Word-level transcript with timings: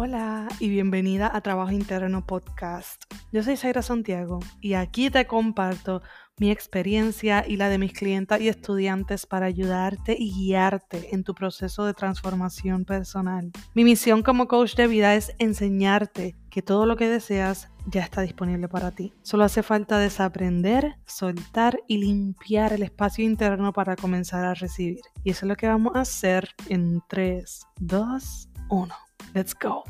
Hola 0.00 0.46
y 0.60 0.68
bienvenida 0.68 1.28
a 1.34 1.40
Trabajo 1.40 1.72
Interno 1.72 2.24
Podcast. 2.24 3.02
Yo 3.32 3.42
soy 3.42 3.56
Zaira 3.56 3.82
Santiago 3.82 4.38
y 4.60 4.74
aquí 4.74 5.10
te 5.10 5.26
comparto 5.26 6.02
mi 6.38 6.52
experiencia 6.52 7.44
y 7.44 7.56
la 7.56 7.68
de 7.68 7.78
mis 7.78 7.94
clientas 7.94 8.40
y 8.40 8.46
estudiantes 8.46 9.26
para 9.26 9.46
ayudarte 9.46 10.14
y 10.16 10.32
guiarte 10.32 11.12
en 11.16 11.24
tu 11.24 11.34
proceso 11.34 11.84
de 11.84 11.94
transformación 11.94 12.84
personal. 12.84 13.50
Mi 13.74 13.82
misión 13.82 14.22
como 14.22 14.46
coach 14.46 14.76
de 14.76 14.86
vida 14.86 15.16
es 15.16 15.34
enseñarte 15.40 16.36
que 16.48 16.62
todo 16.62 16.86
lo 16.86 16.94
que 16.94 17.08
deseas 17.08 17.68
ya 17.88 18.02
está 18.02 18.20
disponible 18.20 18.68
para 18.68 18.92
ti. 18.92 19.12
Solo 19.22 19.42
hace 19.42 19.64
falta 19.64 19.98
desaprender, 19.98 20.94
soltar 21.06 21.80
y 21.88 21.98
limpiar 21.98 22.72
el 22.72 22.84
espacio 22.84 23.24
interno 23.24 23.72
para 23.72 23.96
comenzar 23.96 24.44
a 24.44 24.54
recibir. 24.54 25.00
Y 25.24 25.32
eso 25.32 25.44
es 25.44 25.48
lo 25.48 25.56
que 25.56 25.66
vamos 25.66 25.96
a 25.96 26.02
hacer 26.02 26.50
en 26.68 27.02
3, 27.08 27.66
2, 27.80 28.48
1. 28.70 28.94
Let's 29.34 29.54
go. 29.54 29.84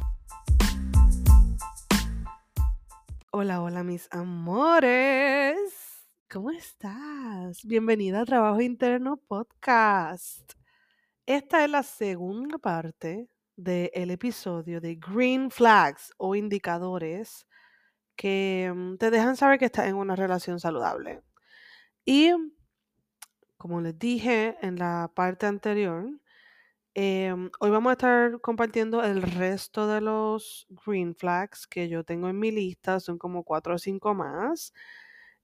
Hola, 3.30 3.62
hola 3.62 3.84
mis 3.84 4.08
amores. 4.10 5.60
¿Cómo 6.28 6.50
estás? 6.50 7.64
Bienvenida 7.64 8.22
a 8.22 8.24
Trabajo 8.24 8.60
Interno 8.60 9.16
Podcast. 9.16 10.54
Esta 11.24 11.64
es 11.64 11.70
la 11.70 11.84
segunda 11.84 12.58
parte 12.58 13.28
del 13.54 14.10
episodio 14.10 14.80
de 14.80 14.96
Green 14.96 15.52
Flags 15.52 16.12
o 16.16 16.34
indicadores 16.34 17.46
que 18.16 18.72
mm, 18.74 18.96
te 18.96 19.10
dejan 19.12 19.36
saber 19.36 19.60
que 19.60 19.66
estás 19.66 19.86
en 19.86 19.94
una 19.94 20.16
relación 20.16 20.58
saludable. 20.58 21.22
Y 22.04 22.32
como 23.56 23.80
les 23.80 23.96
dije 23.96 24.56
en 24.62 24.80
la 24.80 25.12
parte 25.14 25.46
anterior, 25.46 26.10
Em, 27.00 27.48
hoy 27.60 27.70
vamos 27.70 27.90
a 27.90 27.92
estar 27.92 28.40
compartiendo 28.40 29.04
el 29.04 29.22
resto 29.22 29.86
de 29.86 30.00
los 30.00 30.66
green 30.84 31.14
flags 31.14 31.68
que 31.68 31.88
yo 31.88 32.02
tengo 32.02 32.28
en 32.28 32.40
mi 32.40 32.50
lista, 32.50 32.98
son 32.98 33.18
como 33.18 33.44
cuatro 33.44 33.76
o 33.76 33.78
cinco 33.78 34.14
más. 34.14 34.72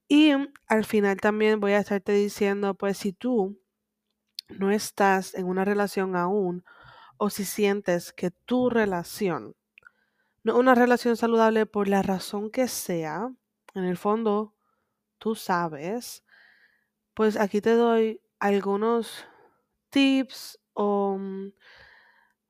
Y 0.08 0.32
al 0.66 0.84
final 0.84 1.20
también 1.20 1.60
voy 1.60 1.74
a 1.74 1.78
estarte 1.78 2.10
diciendo, 2.10 2.74
pues 2.74 2.98
si 2.98 3.12
tú 3.12 3.56
no 4.48 4.72
estás 4.72 5.36
en 5.36 5.46
una 5.46 5.64
relación 5.64 6.16
aún 6.16 6.64
o 7.18 7.30
si 7.30 7.44
sientes 7.44 8.12
que 8.12 8.32
tu 8.32 8.68
relación 8.68 9.54
no 10.42 10.58
una 10.58 10.74
relación 10.74 11.16
saludable 11.16 11.66
por 11.66 11.86
la 11.86 12.02
razón 12.02 12.50
que 12.50 12.66
sea, 12.66 13.30
en 13.74 13.84
el 13.84 13.96
fondo 13.96 14.56
tú 15.18 15.36
sabes, 15.36 16.24
pues 17.14 17.36
aquí 17.36 17.60
te 17.60 17.74
doy 17.76 18.20
algunos 18.40 19.24
tips 19.90 20.58
o 20.74 21.16
mm, 21.18 21.52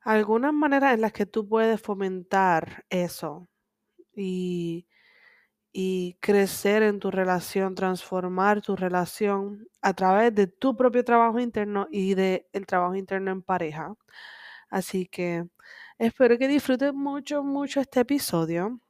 algunas 0.01 0.53
maneras 0.53 0.95
en 0.95 1.01
las 1.01 1.13
que 1.13 1.27
tú 1.27 1.49
puedes 1.49 1.81
fomentar 1.81 2.85
eso 2.91 3.49
y, 4.15 4.87
y 5.73 6.17
crecer 6.21 6.83
en 6.85 7.01
tu 7.01 7.11
relación, 7.11 7.75
transformar 7.75 8.63
tu 8.63 8.77
relación 8.77 9.67
a 9.83 9.95
través 9.95 10.35
de 10.35 10.47
tu 10.47 10.77
propio 10.77 11.05
trabajo 11.05 11.41
interno 11.41 11.89
y 11.91 12.15
del 12.15 12.45
trabajo 12.67 12.95
interno 12.95 13.33
en 13.33 13.43
pareja. 13.43 13.95
Así 14.71 15.07
que 15.07 15.47
espero 15.99 16.39
que 16.39 16.49
disfruten 16.49 16.97
mucho, 16.97 17.43
mucho 17.43 17.81
este 17.81 18.01
episodio. 18.01 18.81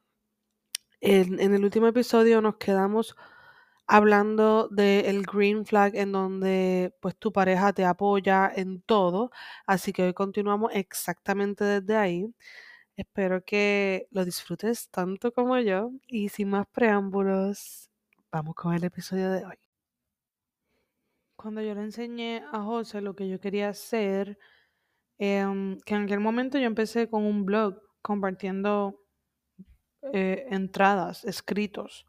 En, 1.00 1.40
en 1.40 1.54
el 1.54 1.64
último 1.64 1.86
episodio 1.86 2.40
nos 2.40 2.56
quedamos 2.56 3.16
hablando 3.86 4.68
del 4.68 5.22
green 5.24 5.66
flag 5.66 5.96
en 5.96 6.12
donde 6.12 6.94
pues 7.00 7.16
tu 7.16 7.32
pareja 7.32 7.72
te 7.72 7.84
apoya 7.84 8.50
en 8.54 8.82
todo. 8.82 9.30
Así 9.66 9.92
que 9.92 10.04
hoy 10.04 10.14
continuamos 10.14 10.72
exactamente 10.74 11.64
desde 11.64 11.96
ahí. 11.96 12.34
Espero 12.96 13.44
que 13.44 14.08
lo 14.12 14.24
disfrutes 14.24 14.90
tanto 14.90 15.32
como 15.32 15.58
yo 15.58 15.90
y 16.06 16.28
sin 16.28 16.50
más 16.50 16.66
preámbulos, 16.68 17.90
vamos 18.30 18.54
con 18.54 18.74
el 18.74 18.84
episodio 18.84 19.30
de 19.32 19.44
hoy. 19.44 19.56
Cuando 21.36 21.60
yo 21.60 21.74
le 21.74 21.82
enseñé 21.82 22.42
a 22.52 22.62
José 22.62 23.00
lo 23.00 23.14
que 23.14 23.28
yo 23.28 23.40
quería 23.40 23.68
hacer, 23.70 24.38
em, 25.18 25.78
que 25.80 25.94
en 25.94 26.04
aquel 26.04 26.20
momento 26.20 26.58
yo 26.58 26.66
empecé 26.66 27.08
con 27.10 27.24
un 27.24 27.44
blog 27.44 27.80
compartiendo 28.02 29.00
eh, 30.12 30.46
entradas, 30.50 31.24
escritos 31.24 32.06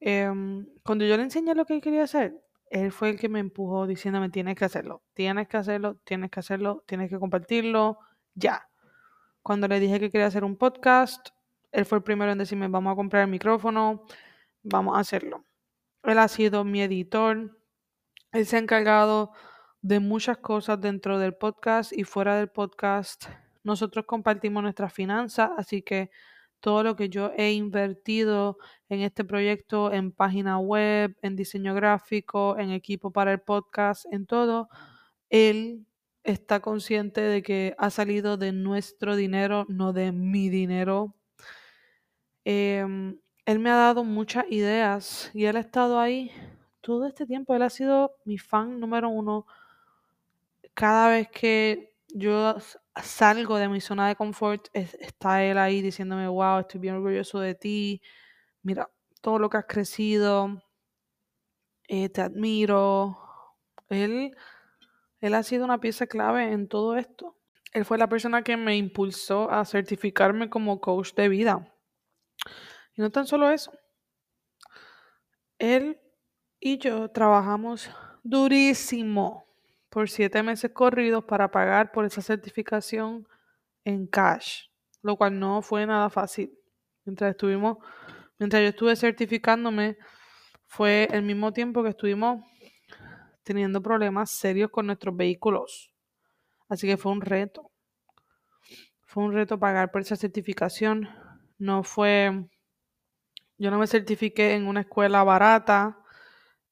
Em, 0.00 0.66
cuando 0.82 1.04
yo 1.04 1.16
le 1.16 1.24
enseñé 1.24 1.54
lo 1.54 1.64
que 1.64 1.80
quería 1.80 2.04
hacer, 2.04 2.42
él 2.70 2.92
fue 2.92 3.10
el 3.10 3.18
que 3.18 3.28
me 3.28 3.38
empujó 3.38 3.86
diciéndome, 3.86 4.28
tienes 4.30 4.56
que 4.56 4.64
hacerlo, 4.64 5.02
tienes 5.14 5.48
que 5.48 5.56
hacerlo, 5.56 5.96
tienes 6.04 6.30
que 6.30 6.40
hacerlo, 6.40 6.84
tienes 6.86 7.10
que 7.10 7.18
compartirlo, 7.18 7.98
ya. 8.34 8.68
Cuando 9.42 9.68
le 9.68 9.80
dije 9.80 10.00
que 10.00 10.10
quería 10.10 10.26
hacer 10.26 10.44
un 10.44 10.56
podcast, 10.56 11.28
él 11.72 11.84
fue 11.84 11.98
el 11.98 12.04
primero 12.04 12.32
en 12.32 12.38
decirme, 12.38 12.68
vamos 12.68 12.92
a 12.92 12.96
comprar 12.96 13.22
el 13.22 13.30
micrófono, 13.30 14.04
vamos 14.62 14.96
a 14.96 15.00
hacerlo. 15.00 15.44
Él 16.02 16.18
ha 16.18 16.28
sido 16.28 16.64
mi 16.64 16.82
editor, 16.82 17.58
él 18.32 18.46
se 18.46 18.56
ha 18.56 18.58
encargado 18.58 19.32
de 19.82 20.00
muchas 20.00 20.38
cosas 20.38 20.80
dentro 20.80 21.18
del 21.18 21.34
podcast 21.34 21.92
y 21.92 22.04
fuera 22.04 22.36
del 22.36 22.48
podcast. 22.48 23.26
Nosotros 23.62 24.04
compartimos 24.06 24.62
nuestras 24.62 24.92
finanzas, 24.92 25.50
así 25.56 25.82
que 25.82 26.10
todo 26.66 26.82
lo 26.82 26.96
que 26.96 27.08
yo 27.08 27.30
he 27.36 27.52
invertido 27.52 28.58
en 28.88 29.02
este 29.02 29.24
proyecto, 29.24 29.92
en 29.92 30.10
página 30.10 30.58
web, 30.58 31.16
en 31.22 31.36
diseño 31.36 31.74
gráfico, 31.74 32.58
en 32.58 32.72
equipo 32.72 33.12
para 33.12 33.30
el 33.30 33.38
podcast, 33.40 34.04
en 34.10 34.26
todo, 34.26 34.68
él 35.30 35.86
está 36.24 36.58
consciente 36.58 37.20
de 37.20 37.44
que 37.44 37.76
ha 37.78 37.88
salido 37.90 38.36
de 38.36 38.50
nuestro 38.50 39.14
dinero, 39.14 39.64
no 39.68 39.92
de 39.92 40.10
mi 40.10 40.48
dinero. 40.48 41.14
Em, 42.44 43.16
él 43.44 43.58
me 43.60 43.70
ha 43.70 43.76
dado 43.76 44.02
muchas 44.02 44.46
ideas 44.50 45.30
y 45.34 45.44
él 45.44 45.56
ha 45.58 45.60
estado 45.60 46.00
ahí 46.00 46.32
todo 46.80 47.06
este 47.06 47.26
tiempo. 47.26 47.54
Él 47.54 47.62
ha 47.62 47.70
sido 47.70 48.16
mi 48.24 48.38
fan 48.38 48.80
número 48.80 49.08
uno. 49.08 49.46
Cada 50.74 51.10
vez 51.10 51.28
que 51.30 51.94
yo 52.08 52.56
salgo 53.02 53.56
de 53.58 53.68
mi 53.68 53.80
zona 53.80 54.08
de 54.08 54.16
confort, 54.16 54.68
está 54.72 55.44
él 55.44 55.58
ahí 55.58 55.82
diciéndome, 55.82 56.28
wow, 56.28 56.60
estoy 56.60 56.80
bien 56.80 56.96
orgulloso 56.96 57.40
de 57.40 57.54
ti, 57.54 58.02
mira 58.62 58.90
todo 59.20 59.38
lo 59.38 59.50
que 59.50 59.58
has 59.58 59.66
crecido, 59.66 60.62
eh, 61.88 62.08
te 62.08 62.20
admiro. 62.20 63.18
Él, 63.88 64.36
él 65.20 65.34
ha 65.34 65.42
sido 65.42 65.64
una 65.64 65.80
pieza 65.80 66.06
clave 66.06 66.52
en 66.52 66.68
todo 66.68 66.96
esto. 66.96 67.36
Él 67.72 67.84
fue 67.84 67.98
la 67.98 68.08
persona 68.08 68.42
que 68.42 68.56
me 68.56 68.76
impulsó 68.76 69.50
a 69.50 69.64
certificarme 69.64 70.48
como 70.50 70.80
coach 70.80 71.14
de 71.14 71.28
vida. 71.28 71.72
Y 72.96 73.02
no 73.02 73.10
tan 73.10 73.26
solo 73.26 73.50
eso. 73.50 73.72
Él 75.58 75.98
y 76.60 76.78
yo 76.78 77.10
trabajamos 77.10 77.90
durísimo 78.22 79.45
por 79.96 80.10
siete 80.10 80.42
meses 80.42 80.72
corridos 80.72 81.24
para 81.24 81.50
pagar 81.50 81.90
por 81.90 82.04
esa 82.04 82.20
certificación 82.20 83.26
en 83.82 84.06
cash, 84.06 84.64
lo 85.00 85.16
cual 85.16 85.40
no 85.40 85.62
fue 85.62 85.86
nada 85.86 86.10
fácil. 86.10 86.52
Mientras 87.06 87.30
estuvimos, 87.30 87.78
mientras 88.38 88.60
yo 88.60 88.68
estuve 88.68 88.94
certificándome, 88.94 89.96
fue 90.66 91.08
el 91.12 91.22
mismo 91.22 91.50
tiempo 91.54 91.82
que 91.82 91.88
estuvimos 91.88 92.44
teniendo 93.42 93.80
problemas 93.80 94.30
serios 94.32 94.70
con 94.70 94.84
nuestros 94.84 95.16
vehículos. 95.16 95.90
Así 96.68 96.86
que 96.86 96.98
fue 96.98 97.12
un 97.12 97.22
reto. 97.22 97.70
Fue 99.06 99.24
un 99.24 99.32
reto 99.32 99.58
pagar 99.58 99.90
por 99.92 100.02
esa 100.02 100.16
certificación. 100.16 101.08
No 101.56 101.82
fue, 101.82 102.44
yo 103.56 103.70
no 103.70 103.78
me 103.78 103.86
certifiqué 103.86 104.56
en 104.56 104.66
una 104.66 104.80
escuela 104.80 105.24
barata. 105.24 105.98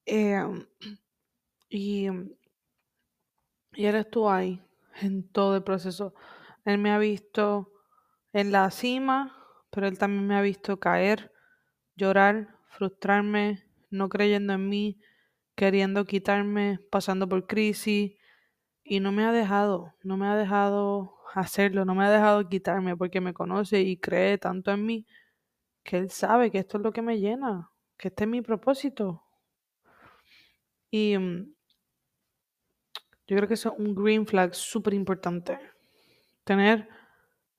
Eh, 0.05 0.45
y 1.71 2.11
y 3.75 3.87
él 3.87 3.97
estuvo 3.97 4.31
ahí 4.31 4.63
en 5.01 5.29
todo 5.29 5.57
el 5.57 5.63
proceso. 5.63 6.15
Él 6.65 6.79
me 6.79 6.91
ha 6.91 6.99
visto 6.99 7.73
en 8.33 8.53
la 8.53 8.71
cima, 8.71 9.37
pero 9.71 9.87
él 9.87 9.99
también 9.99 10.27
me 10.27 10.37
ha 10.37 10.41
visto 10.41 10.79
caer, 10.81 11.33
llorar, 11.97 12.57
frustrarme, 12.69 13.65
no 13.91 14.09
creyendo 14.09 14.55
en 14.55 14.69
mí, 14.69 15.01
queriendo 15.55 16.05
quitarme, 16.05 16.81
pasando 16.91 17.29
por 17.29 17.47
crisis. 17.47 18.13
Y 18.83 19.01
no 19.01 19.13
me 19.13 19.25
ha 19.25 19.33
dejado, 19.33 19.95
no 20.03 20.17
me 20.17 20.27
ha 20.27 20.37
dejado 20.37 21.17
hacerlo, 21.35 21.85
no 21.85 21.95
me 21.95 22.05
ha 22.05 22.11
dejado 22.11 22.49
quitarme 22.49 22.97
porque 22.97 23.21
me 23.21 23.35
conoce 23.35 23.81
y 23.81 23.97
cree 23.97 24.39
tanto 24.39 24.71
en 24.73 24.85
mí 24.85 25.07
que 25.83 25.99
él 25.99 26.11
sabe 26.11 26.51
que 26.51 26.59
esto 26.59 26.79
es 26.79 26.85
lo 26.85 26.93
que 26.93 27.03
me 27.03 27.19
llena, 27.21 27.71
que 27.97 28.09
este 28.09 28.25
es 28.25 28.31
mi 28.31 28.43
propósito. 28.43 29.23
Y 30.91 31.17
mm, 31.19 31.54
yo 33.27 33.37
creo 33.37 33.49
que 33.49 33.55
eso 33.55 33.73
es 33.73 33.79
un 33.79 33.95
green 33.95 34.27
flag 34.27 34.55
súper 34.55 34.95
importante. 34.95 35.59
Tener 36.45 36.89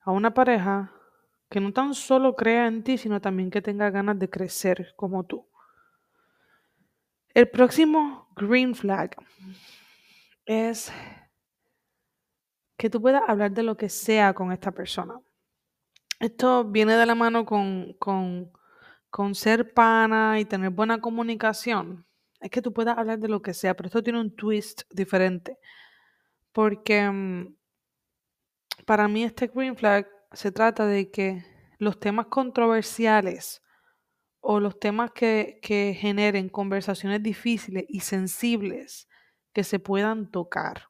a 0.00 0.12
una 0.12 0.32
pareja 0.32 0.92
que 1.48 1.60
no 1.60 1.72
tan 1.72 1.94
solo 1.94 2.36
crea 2.36 2.66
en 2.66 2.82
ti, 2.82 2.98
sino 2.98 3.20
también 3.20 3.50
que 3.50 3.62
tenga 3.62 3.90
ganas 3.90 4.18
de 4.18 4.30
crecer 4.30 4.94
como 4.96 5.24
tú. 5.24 5.46
El 7.34 7.48
próximo 7.50 8.28
green 8.36 8.74
flag 8.74 9.16
es 10.46 10.92
que 12.76 12.88
tú 12.88 13.00
puedas 13.00 13.22
hablar 13.26 13.50
de 13.50 13.62
lo 13.62 13.76
que 13.76 13.88
sea 13.88 14.32
con 14.34 14.52
esta 14.52 14.70
persona. 14.70 15.20
esto 16.18 16.64
viene 16.64 16.94
de 16.96 17.04
la 17.04 17.14
mano 17.14 17.44
con, 17.44 17.92
con, 17.98 18.50
con 19.10 19.34
ser 19.34 19.74
pana 19.74 20.40
y 20.40 20.44
tener 20.46 20.70
buena 20.70 21.00
comunicación. 21.00 22.05
Es 22.46 22.50
que 22.52 22.62
tú 22.62 22.72
puedas 22.72 22.96
hablar 22.96 23.18
de 23.18 23.26
lo 23.26 23.42
que 23.42 23.52
sea, 23.52 23.74
pero 23.74 23.88
esto 23.88 24.04
tiene 24.04 24.20
un 24.20 24.30
twist 24.30 24.82
diferente. 24.92 25.58
Porque 26.52 27.10
mm, 27.10 27.56
para 28.84 29.08
mí 29.08 29.24
este 29.24 29.48
green 29.48 29.76
flag 29.76 30.08
se 30.30 30.52
trata 30.52 30.86
de 30.86 31.10
que 31.10 31.44
los 31.78 31.98
temas 31.98 32.26
controversiales 32.26 33.62
o 34.38 34.60
los 34.60 34.78
temas 34.78 35.10
que, 35.10 35.58
que 35.60 35.96
generen 35.98 36.48
conversaciones 36.48 37.20
difíciles 37.20 37.84
y 37.88 37.98
sensibles 37.98 39.08
que 39.52 39.64
se 39.64 39.80
puedan 39.80 40.30
tocar. 40.30 40.84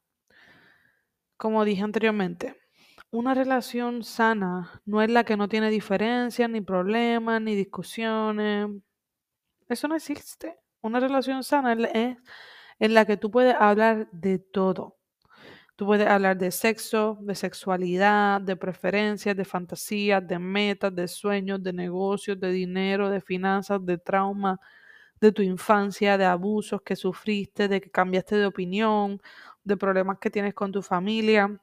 Como 1.38 1.64
dije 1.64 1.82
anteriormente, 1.82 2.60
una 3.10 3.32
relación 3.32 4.04
sana 4.04 4.82
no 4.84 5.00
es 5.00 5.10
la 5.10 5.24
que 5.24 5.38
no 5.38 5.48
tiene 5.48 5.70
diferencias, 5.70 6.50
ni 6.50 6.60
problemas, 6.60 7.40
ni 7.40 7.54
discusiones. 7.54 8.68
Eso 9.70 9.88
no 9.88 9.96
existe. 9.96 10.58
Una 10.86 11.00
relación 11.00 11.44
sana 11.44 11.72
es 11.72 12.16
en 12.78 12.94
la 12.94 13.04
que 13.04 13.16
tú 13.16 13.30
puedes 13.30 13.54
hablar 13.58 14.08
de 14.12 14.38
todo. 14.38 14.96
Tú 15.76 15.86
puedes 15.86 16.08
hablar 16.08 16.38
de 16.38 16.50
sexo, 16.50 17.18
de 17.20 17.34
sexualidad, 17.34 18.40
de 18.40 18.56
preferencias, 18.56 19.36
de 19.36 19.44
fantasías, 19.44 20.26
de 20.26 20.38
metas, 20.38 20.94
de 20.94 21.06
sueños, 21.08 21.62
de 21.62 21.72
negocios, 21.72 22.40
de 22.40 22.50
dinero, 22.50 23.10
de 23.10 23.20
finanzas, 23.20 23.84
de 23.84 23.98
trauma, 23.98 24.58
de 25.20 25.32
tu 25.32 25.42
infancia, 25.42 26.18
de 26.18 26.24
abusos 26.24 26.82
que 26.82 26.96
sufriste, 26.96 27.68
de 27.68 27.80
que 27.80 27.90
cambiaste 27.90 28.36
de 28.36 28.46
opinión, 28.46 29.20
de 29.64 29.76
problemas 29.76 30.18
que 30.18 30.30
tienes 30.30 30.54
con 30.54 30.72
tu 30.72 30.82
familia 30.82 31.60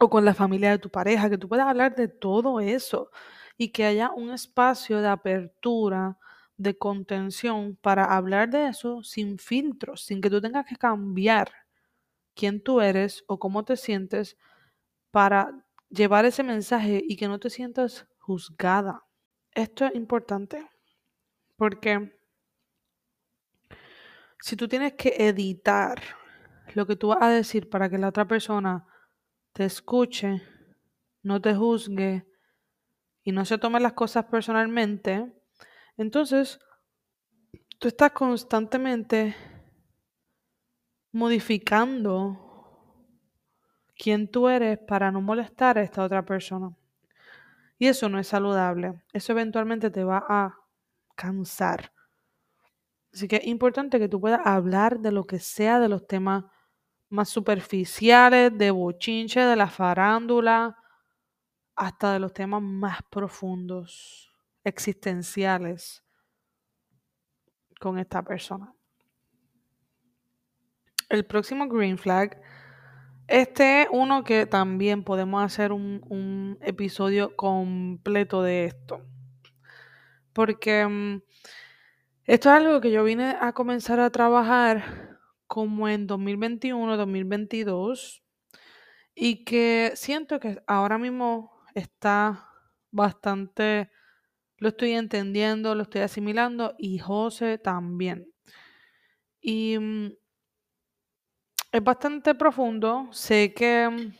o 0.00 0.10
con 0.10 0.24
la 0.24 0.34
familia 0.34 0.70
de 0.70 0.78
tu 0.78 0.90
pareja, 0.90 1.30
que 1.30 1.38
tú 1.38 1.48
puedas 1.48 1.66
hablar 1.66 1.94
de 1.96 2.08
todo 2.08 2.60
eso 2.60 3.10
y 3.56 3.70
que 3.72 3.84
haya 3.84 4.10
un 4.12 4.30
espacio 4.30 5.00
de 5.00 5.08
apertura, 5.08 6.18
de 6.58 6.76
contención 6.76 7.76
para 7.80 8.04
hablar 8.04 8.50
de 8.50 8.68
eso 8.68 9.02
sin 9.02 9.38
filtros, 9.38 10.04
sin 10.04 10.20
que 10.20 10.28
tú 10.28 10.40
tengas 10.40 10.66
que 10.66 10.76
cambiar 10.76 11.50
quién 12.34 12.60
tú 12.60 12.80
eres 12.80 13.24
o 13.28 13.38
cómo 13.38 13.64
te 13.64 13.76
sientes 13.76 14.36
para 15.10 15.64
llevar 15.88 16.24
ese 16.24 16.42
mensaje 16.42 17.02
y 17.02 17.16
que 17.16 17.28
no 17.28 17.38
te 17.38 17.48
sientas 17.48 18.06
juzgada. 18.18 19.04
Esto 19.52 19.86
es 19.86 19.94
importante 19.94 20.68
porque 21.56 22.20
si 24.40 24.56
tú 24.56 24.68
tienes 24.68 24.94
que 24.94 25.14
editar 25.18 26.00
lo 26.74 26.86
que 26.86 26.96
tú 26.96 27.08
vas 27.08 27.22
a 27.22 27.30
decir 27.30 27.70
para 27.70 27.88
que 27.88 27.98
la 27.98 28.08
otra 28.08 28.26
persona 28.26 28.86
te 29.52 29.64
escuche, 29.64 30.42
no 31.22 31.40
te 31.40 31.54
juzgue 31.54 32.26
y 33.22 33.32
no 33.32 33.44
se 33.44 33.58
tome 33.58 33.80
las 33.80 33.94
cosas 33.94 34.26
personalmente, 34.26 35.37
entonces 35.98 36.58
tú 37.78 37.88
estás 37.88 38.12
constantemente 38.12 39.36
modificando 41.12 42.48
quién 43.96 44.30
tú 44.30 44.48
eres 44.48 44.78
para 44.78 45.10
no 45.10 45.20
molestar 45.20 45.76
a 45.76 45.82
esta 45.82 46.04
otra 46.04 46.24
persona. 46.24 46.74
Y 47.78 47.86
eso 47.86 48.08
no 48.08 48.18
es 48.18 48.28
saludable. 48.28 49.02
Eso 49.12 49.32
eventualmente 49.32 49.90
te 49.90 50.04
va 50.04 50.24
a 50.28 50.56
cansar. 51.14 51.92
Así 53.12 53.26
que 53.26 53.36
es 53.36 53.46
importante 53.46 53.98
que 53.98 54.08
tú 54.08 54.20
puedas 54.20 54.40
hablar 54.44 55.00
de 55.00 55.12
lo 55.12 55.24
que 55.24 55.38
sea, 55.38 55.80
de 55.80 55.88
los 55.88 56.06
temas 56.06 56.44
más 57.08 57.28
superficiales, 57.28 58.56
de 58.56 58.70
bochinche, 58.70 59.40
de 59.40 59.56
la 59.56 59.68
farándula, 59.68 60.76
hasta 61.74 62.12
de 62.12 62.18
los 62.18 62.32
temas 62.32 62.62
más 62.62 62.98
profundos, 63.10 64.32
existenciales 64.64 66.04
con 67.80 67.98
esta 67.98 68.22
persona. 68.22 68.72
El 71.08 71.24
próximo 71.24 71.68
green 71.68 71.96
flag, 71.96 72.40
este 73.28 73.82
es 73.82 73.88
uno 73.90 74.24
que 74.24 74.46
también 74.46 75.04
podemos 75.04 75.42
hacer 75.42 75.72
un, 75.72 76.58
episodio 76.60 77.36
completo 77.36 78.42
de 78.42 78.64
esto. 78.64 79.02
Porque 80.32 80.86
mm, 80.86 81.22
esto 82.24 82.48
es 82.50 82.54
algo 82.54 82.80
que 82.80 82.90
yo 82.90 83.04
vine 83.04 83.36
a 83.40 83.52
comenzar 83.52 84.00
a 84.00 84.10
trabajar 84.10 85.18
como 85.46 85.88
en 85.88 86.06
2021, 86.06 86.96
2022 86.96 88.22
y 89.14 89.44
que 89.44 89.92
siento 89.96 90.38
que 90.38 90.62
ahora 90.66 90.98
mismo 90.98 91.50
está 91.74 92.50
bastante, 92.90 93.90
lo 94.58 94.68
estoy 94.68 94.92
entendiendo, 94.92 95.74
lo 95.74 95.82
estoy 95.82 96.02
asimilando 96.02 96.74
y 96.78 96.98
José 96.98 97.58
también. 97.58 98.32
Y 99.40 99.78
mm, 99.78 100.12
es 101.72 101.84
bastante 101.84 102.34
profundo, 102.34 103.08
sé 103.12 103.54
que 103.54 103.88
mm, 103.88 104.14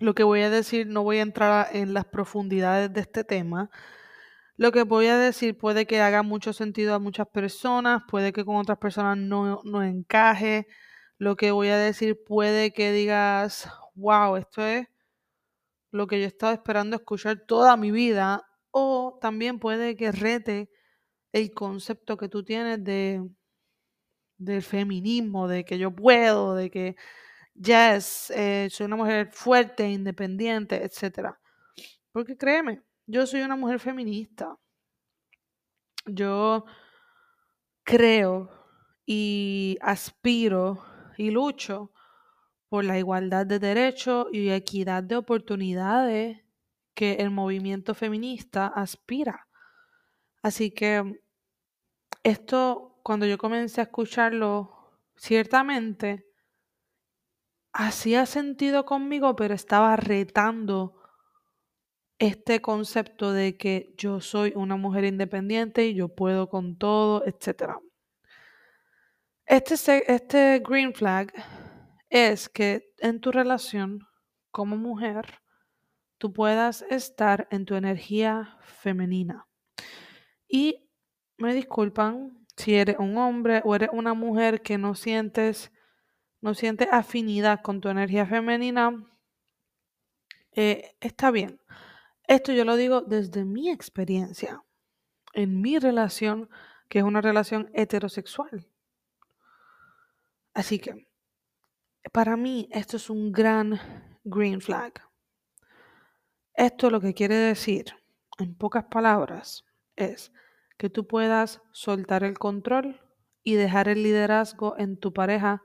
lo 0.00 0.14
que 0.14 0.24
voy 0.24 0.42
a 0.42 0.50
decir 0.50 0.86
no 0.86 1.02
voy 1.02 1.18
a 1.18 1.22
entrar 1.22 1.68
en 1.72 1.94
las 1.94 2.06
profundidades 2.06 2.92
de 2.92 3.00
este 3.00 3.24
tema. 3.24 3.70
Lo 4.56 4.72
que 4.72 4.84
voy 4.84 5.06
a 5.06 5.18
decir 5.18 5.58
puede 5.58 5.86
que 5.86 6.00
haga 6.00 6.22
mucho 6.22 6.52
sentido 6.52 6.94
a 6.94 6.98
muchas 6.98 7.28
personas, 7.28 8.02
puede 8.08 8.32
que 8.32 8.44
con 8.44 8.56
otras 8.56 8.78
personas 8.78 9.18
no, 9.18 9.60
no 9.64 9.82
encaje. 9.82 10.66
Lo 11.18 11.36
que 11.36 11.52
voy 11.52 11.68
a 11.68 11.78
decir 11.78 12.22
puede 12.24 12.72
que 12.72 12.92
digas, 12.92 13.68
wow, 13.94 14.36
esto 14.36 14.64
es 14.64 14.88
lo 15.90 16.06
que 16.06 16.18
yo 16.18 16.24
he 16.24 16.28
estado 16.28 16.52
esperando 16.52 16.96
escuchar 16.96 17.44
toda 17.46 17.76
mi 17.76 17.90
vida. 17.90 18.42
O 18.72 19.18
también 19.20 19.58
puede 19.58 19.96
que 19.96 20.12
rete 20.12 20.70
el 21.32 21.52
concepto 21.54 22.16
que 22.16 22.28
tú 22.28 22.44
tienes 22.44 22.82
de 22.84 23.22
del 24.38 24.62
feminismo, 24.62 25.48
de 25.48 25.64
que 25.64 25.78
yo 25.78 25.94
puedo, 25.94 26.54
de 26.54 26.70
que 26.70 26.96
yes, 27.54 28.30
eh, 28.30 28.68
soy 28.70 28.86
una 28.86 28.96
mujer 28.96 29.30
fuerte, 29.32 29.88
independiente, 29.88 30.84
etc. 30.84 31.36
Porque 32.12 32.36
créeme, 32.36 32.82
yo 33.06 33.26
soy 33.26 33.42
una 33.42 33.56
mujer 33.56 33.80
feminista. 33.80 34.56
Yo 36.06 36.64
creo 37.84 38.50
y 39.06 39.78
aspiro 39.80 40.82
y 41.16 41.30
lucho 41.30 41.92
por 42.68 42.84
la 42.84 42.98
igualdad 42.98 43.46
de 43.46 43.58
derechos 43.58 44.26
y 44.32 44.50
equidad 44.50 45.02
de 45.02 45.16
oportunidades 45.16 46.41
que 47.02 47.14
el 47.14 47.32
movimiento 47.32 47.96
feminista 47.96 48.68
aspira. 48.68 49.48
Así 50.40 50.70
que 50.70 51.20
esto, 52.22 53.00
cuando 53.02 53.26
yo 53.26 53.38
comencé 53.38 53.80
a 53.80 53.84
escucharlo, 53.90 54.92
ciertamente 55.16 56.24
hacía 57.72 58.24
sentido 58.24 58.84
conmigo, 58.84 59.34
pero 59.34 59.52
estaba 59.52 59.96
retando 59.96 60.94
este 62.20 62.62
concepto 62.62 63.32
de 63.32 63.56
que 63.56 63.94
yo 63.98 64.20
soy 64.20 64.52
una 64.54 64.76
mujer 64.76 65.02
independiente 65.02 65.84
y 65.86 65.94
yo 65.94 66.14
puedo 66.14 66.48
con 66.48 66.78
todo, 66.78 67.24
etc. 67.26 67.78
Este, 69.44 69.74
este 70.06 70.62
green 70.64 70.94
flag 70.94 71.32
es 72.10 72.48
que 72.48 72.92
en 72.98 73.20
tu 73.20 73.32
relación 73.32 74.06
como 74.52 74.76
mujer 74.76 75.41
tú 76.22 76.32
puedas 76.32 76.82
estar 76.82 77.48
en 77.50 77.64
tu 77.64 77.74
energía 77.74 78.56
femenina. 78.62 79.48
Y 80.46 80.88
me 81.36 81.52
disculpan 81.52 82.46
si 82.56 82.76
eres 82.76 83.00
un 83.00 83.18
hombre 83.18 83.60
o 83.64 83.74
eres 83.74 83.88
una 83.92 84.14
mujer 84.14 84.62
que 84.62 84.78
no 84.78 84.94
sientes, 84.94 85.72
no 86.40 86.54
sientes 86.54 86.86
afinidad 86.92 87.60
con 87.60 87.80
tu 87.80 87.88
energía 87.88 88.24
femenina, 88.24 89.04
eh, 90.52 90.94
está 91.00 91.32
bien. 91.32 91.60
Esto 92.28 92.52
yo 92.52 92.64
lo 92.64 92.76
digo 92.76 93.00
desde 93.00 93.44
mi 93.44 93.68
experiencia, 93.68 94.62
en 95.32 95.60
mi 95.60 95.80
relación, 95.80 96.48
que 96.88 97.00
es 97.00 97.04
una 97.04 97.20
relación 97.20 97.68
heterosexual. 97.74 98.70
Así 100.54 100.78
que, 100.78 101.08
para 102.12 102.36
mí, 102.36 102.68
esto 102.70 102.96
es 102.96 103.10
un 103.10 103.32
gran 103.32 103.80
green 104.22 104.60
flag. 104.60 105.02
Esto 106.54 106.90
lo 106.90 107.00
que 107.00 107.14
quiere 107.14 107.34
decir, 107.34 107.96
en 108.38 108.54
pocas 108.54 108.84
palabras, 108.84 109.64
es 109.96 110.32
que 110.76 110.90
tú 110.90 111.06
puedas 111.06 111.62
soltar 111.72 112.24
el 112.24 112.38
control 112.38 113.00
y 113.42 113.54
dejar 113.54 113.88
el 113.88 114.02
liderazgo 114.02 114.76
en 114.78 114.96
tu 114.96 115.12
pareja, 115.12 115.62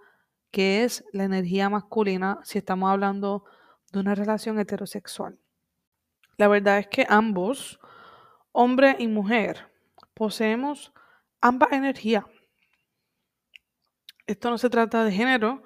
que 0.52 0.84
es 0.84 1.04
la 1.12 1.26
energía 1.26 1.70
masculina, 1.70 2.40
si 2.44 2.58
estamos 2.58 2.90
hablando 2.90 3.46
de 3.92 4.00
una 4.00 4.16
relación 4.16 4.60
heterosexual. 4.60 5.38
La 6.38 6.48
verdad 6.48 6.80
es 6.80 6.88
que 6.88 7.06
ambos, 7.10 7.80
hombre 8.52 8.96
y 9.00 9.08
mujer, 9.08 9.72
poseemos 10.14 10.94
ambas 11.42 11.72
energías. 11.72 12.26
Esto 14.26 14.50
no 14.50 14.58
se 14.58 14.70
trata 14.70 15.04
de 15.04 15.12
género 15.12 15.64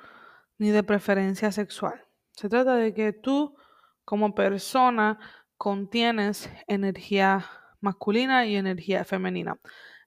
ni 0.58 0.70
de 0.70 0.84
preferencia 0.84 1.52
sexual. 1.52 2.06
Se 2.32 2.48
trata 2.48 2.76
de 2.76 2.94
que 2.94 3.12
tú, 3.12 3.56
como 4.06 4.36
persona, 4.36 5.20
contienes 5.58 6.50
energía 6.68 7.46
masculina 7.80 8.46
y 8.46 8.56
energía 8.56 9.04
femenina. 9.04 9.60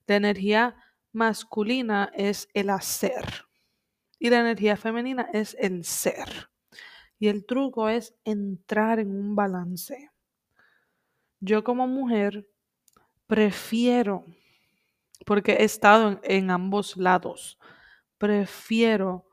La 0.07 0.15
energía 0.15 0.75
masculina 1.11 2.11
es 2.13 2.49
el 2.53 2.69
hacer 2.69 3.45
y 4.19 4.29
la 4.29 4.39
energía 4.39 4.77
femenina 4.77 5.29
es 5.33 5.55
el 5.59 5.83
ser. 5.83 6.49
Y 7.19 7.27
el 7.27 7.45
truco 7.45 7.89
es 7.89 8.13
entrar 8.23 8.99
en 8.99 9.11
un 9.11 9.35
balance. 9.35 10.11
Yo 11.39 11.63
como 11.63 11.87
mujer 11.87 12.47
prefiero, 13.27 14.25
porque 15.25 15.53
he 15.53 15.63
estado 15.63 16.19
en, 16.23 16.51
ambos 16.51 16.97
lados, 16.97 17.59
prefiero 18.17 19.25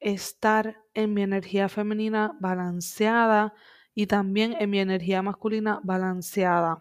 estar 0.00 0.82
en 0.94 1.14
mi 1.14 1.22
energía 1.22 1.68
femenina 1.68 2.36
balanceada 2.40 3.54
y 3.94 4.06
también 4.06 4.56
en 4.58 4.70
mi 4.70 4.80
energía 4.80 5.22
masculina 5.22 5.80
balanceada. 5.82 6.78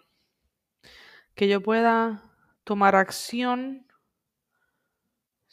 Que 1.36 1.48
yo 1.48 1.62
pueda 1.62 2.24
tomar 2.64 2.96
acción 2.96 3.88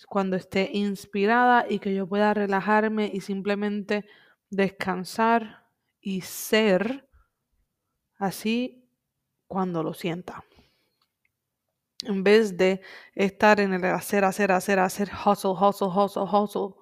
cuando 0.07 0.37
esté 0.37 0.71
inspirada 0.73 1.67
y 1.69 1.81
que 1.81 1.95
yo 1.95 2.07
pueda 2.07 2.35
relajarme 2.35 3.11
y 3.13 3.21
simplemente 3.21 4.07
descansar 4.51 5.67
y 6.01 6.21
ser 6.21 7.09
así 8.17 8.89
cuando 9.47 9.83
lo 9.83 9.95
sienta. 9.95 10.45
En 12.05 12.23
vez 12.23 12.57
de 12.57 12.81
estar 13.15 13.59
en 13.59 13.73
el 13.73 13.85
hacer, 13.87 14.25
hacer, 14.25 14.53
hacer, 14.53 14.79
hacer, 14.79 15.11
hustle, 15.11 15.51
hustle, 15.51 15.89
hustle, 15.89 16.23
hustle, 16.23 16.75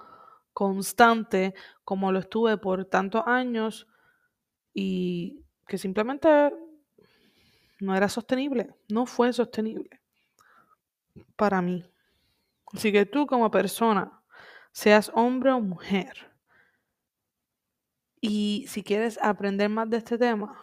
constante, 0.53 1.55
como 1.85 2.13
lo 2.13 2.19
estuve 2.19 2.59
por 2.59 2.85
tantos 2.85 3.23
años 3.27 3.87
y 4.79 5.43
que 5.67 5.79
simplemente 5.79 6.29
no 7.81 7.97
era 7.97 8.11
sostenible, 8.11 8.75
no 8.91 9.07
fue 9.07 9.33
sostenible 9.33 10.03
para 11.35 11.63
mí. 11.63 11.91
Así 12.75 12.93
que 12.93 13.07
tú 13.07 13.27
como 13.27 13.51
persona, 13.51 14.23
seas 14.73 15.11
hombre 15.15 15.51
o 15.53 15.61
mujer, 15.61 16.31
y 18.21 18.67
si 18.69 18.83
quieres 18.83 19.19
aprender 19.23 19.71
más 19.71 19.89
de 19.89 19.97
este 19.97 20.19
tema, 20.19 20.55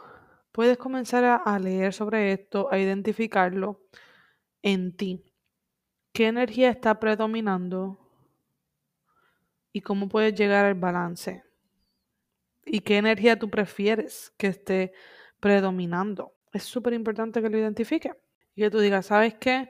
puedes 0.52 0.78
comenzar 0.78 1.42
a, 1.44 1.58
leer 1.58 1.92
sobre 1.92 2.34
esto, 2.34 2.72
a 2.72 2.78
identificarlo 2.78 3.82
en 4.62 4.96
ti. 4.96 5.24
¿Qué 6.14 6.28
energía 6.28 6.70
está 6.70 7.00
predominando? 7.00 7.98
¿Y 9.72 9.82
cómo 9.82 10.08
puedes 10.08 10.36
llegar 10.36 10.66
al 10.66 10.76
balance? 10.76 11.44
¿Y 12.66 12.82
qué 12.82 12.98
energía 12.98 13.38
tú 13.38 13.50
prefieres 13.50 14.34
que 14.38 14.48
esté 14.48 14.94
predominando? 15.40 16.34
Es 16.52 16.64
súper 16.64 16.94
importante 16.94 17.42
que 17.42 17.50
lo 17.50 17.58
identifique. 17.58 18.14
Y 18.56 18.62
que 18.62 18.70
tú 18.70 18.80
digas, 18.80 19.08
¿sabes 19.08 19.36
qué? 19.36 19.70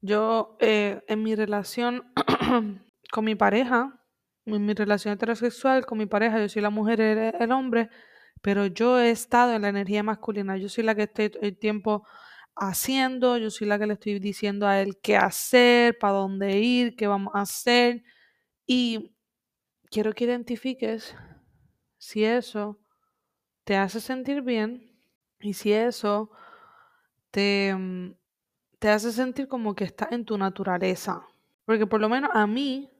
Yo 0.00 0.56
eh, 0.60 1.02
en 1.08 1.22
mi 1.22 1.34
relación 1.34 2.12
con 3.12 3.24
mi 3.24 3.34
pareja, 3.34 4.00
en 4.46 4.64
mi 4.64 4.74
relación 4.74 5.14
heterosexual 5.14 5.86
con 5.86 5.98
mi 5.98 6.06
pareja, 6.06 6.40
yo 6.40 6.48
soy 6.48 6.62
la 6.62 6.70
mujer, 6.70 7.00
el, 7.00 7.34
el 7.38 7.52
hombre, 7.52 7.90
pero 8.42 8.66
yo 8.66 8.98
he 8.98 9.10
estado 9.10 9.54
en 9.54 9.62
la 9.62 9.68
energía 9.68 10.02
masculina. 10.02 10.56
Yo 10.56 10.68
soy 10.68 10.84
la 10.84 10.94
que 10.94 11.04
estoy 11.04 11.32
el 11.40 11.58
tiempo 11.58 12.06
haciendo, 12.56 13.36
yo 13.38 13.50
soy 13.50 13.66
la 13.66 13.78
que 13.78 13.86
le 13.86 13.94
estoy 13.94 14.18
diciendo 14.18 14.66
a 14.66 14.80
él 14.80 14.98
qué 15.02 15.16
hacer, 15.16 15.98
para 15.98 16.14
dónde 16.14 16.58
ir, 16.58 16.96
qué 16.96 17.06
vamos 17.06 17.34
a 17.34 17.42
hacer. 17.42 18.02
Y 18.66 19.16
quiero 19.90 20.12
que 20.12 20.24
identifiques 20.24 21.14
si 21.98 22.24
eso 22.24 22.78
te 23.64 23.76
hace 23.76 24.00
sentir 24.00 24.42
bien 24.42 24.92
y 25.40 25.54
si 25.54 25.72
eso 25.72 26.30
te, 27.30 27.74
mm, 27.74 28.14
te 28.78 28.88
hace 28.90 29.12
sentir 29.12 29.48
como 29.48 29.74
que 29.74 29.84
está 29.84 30.08
en 30.10 30.24
tu 30.24 30.38
naturaleza. 30.38 31.26
Porque 31.64 31.86
por 31.86 32.00
lo 32.00 32.08
menos 32.08 32.30
a 32.34 32.46
mí 32.46 32.90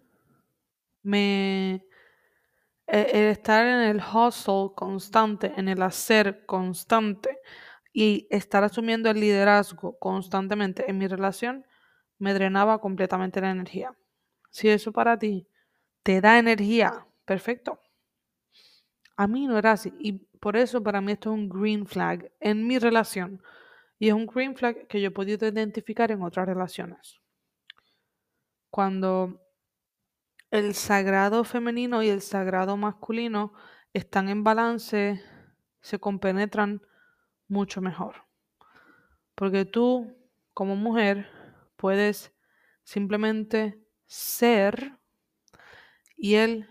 me... 1.02 1.82
E, 2.86 3.00
el 3.18 3.24
estar 3.30 3.66
en 3.66 3.80
el 3.80 3.98
hustle 4.00 4.72
constante, 4.74 5.52
en 5.56 5.68
el 5.68 5.82
hacer 5.82 6.46
constante 6.46 7.38
y 7.92 8.28
estar 8.30 8.62
asumiendo 8.64 9.10
el 9.10 9.20
liderazgo 9.20 9.98
constantemente 9.98 10.88
en 10.88 10.98
mi 10.98 11.08
relación, 11.08 11.66
me 12.18 12.34
drenaba 12.34 12.80
completamente 12.80 13.40
la 13.40 13.50
energía. 13.50 13.94
Si 14.50 14.68
eso 14.68 14.92
para 14.92 15.18
ti 15.18 15.48
te 16.02 16.20
da 16.20 16.38
energía, 16.38 17.06
perfecto. 17.24 17.80
A 19.16 19.26
mí 19.26 19.46
no 19.46 19.58
era 19.58 19.72
así. 19.72 19.92
Y 19.98 20.12
por 20.12 20.56
eso 20.56 20.82
para 20.82 21.00
mí 21.00 21.12
esto 21.12 21.30
es 21.30 21.34
un 21.34 21.48
green 21.48 21.86
flag 21.86 22.30
en 22.40 22.66
mi 22.66 22.78
relación. 22.78 23.42
Y 23.98 24.08
es 24.08 24.14
un 24.14 24.26
green 24.26 24.54
flag 24.54 24.86
que 24.88 25.00
yo 25.00 25.08
he 25.08 25.10
podido 25.10 25.48
identificar 25.48 26.10
en 26.10 26.22
otras 26.22 26.46
relaciones. 26.46 27.20
Cuando 28.70 29.40
el 30.50 30.74
sagrado 30.74 31.44
femenino 31.44 32.02
y 32.02 32.08
el 32.08 32.20
sagrado 32.20 32.76
masculino 32.76 33.52
están 33.92 34.28
en 34.28 34.44
balance, 34.44 35.22
se 35.80 35.98
compenetran 35.98 36.82
mucho 37.48 37.80
mejor. 37.80 38.26
Porque 39.34 39.64
tú, 39.64 40.16
como 40.52 40.76
mujer, 40.76 41.28
puedes 41.76 42.32
simplemente 42.84 43.80
ser 44.06 44.98
y 46.16 46.34
él, 46.34 46.68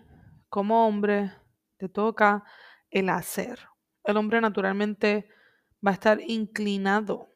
como 0.50 0.88
hombre, 0.88 1.32
te 1.78 1.90
toca 1.90 2.44
el 2.90 3.10
hacer. 3.10 3.60
El 4.04 4.18
hombre 4.18 4.42
naturalmente 4.42 5.28
va 5.86 5.92
a 5.92 5.94
estar 5.96 6.20
inclinado 6.22 7.30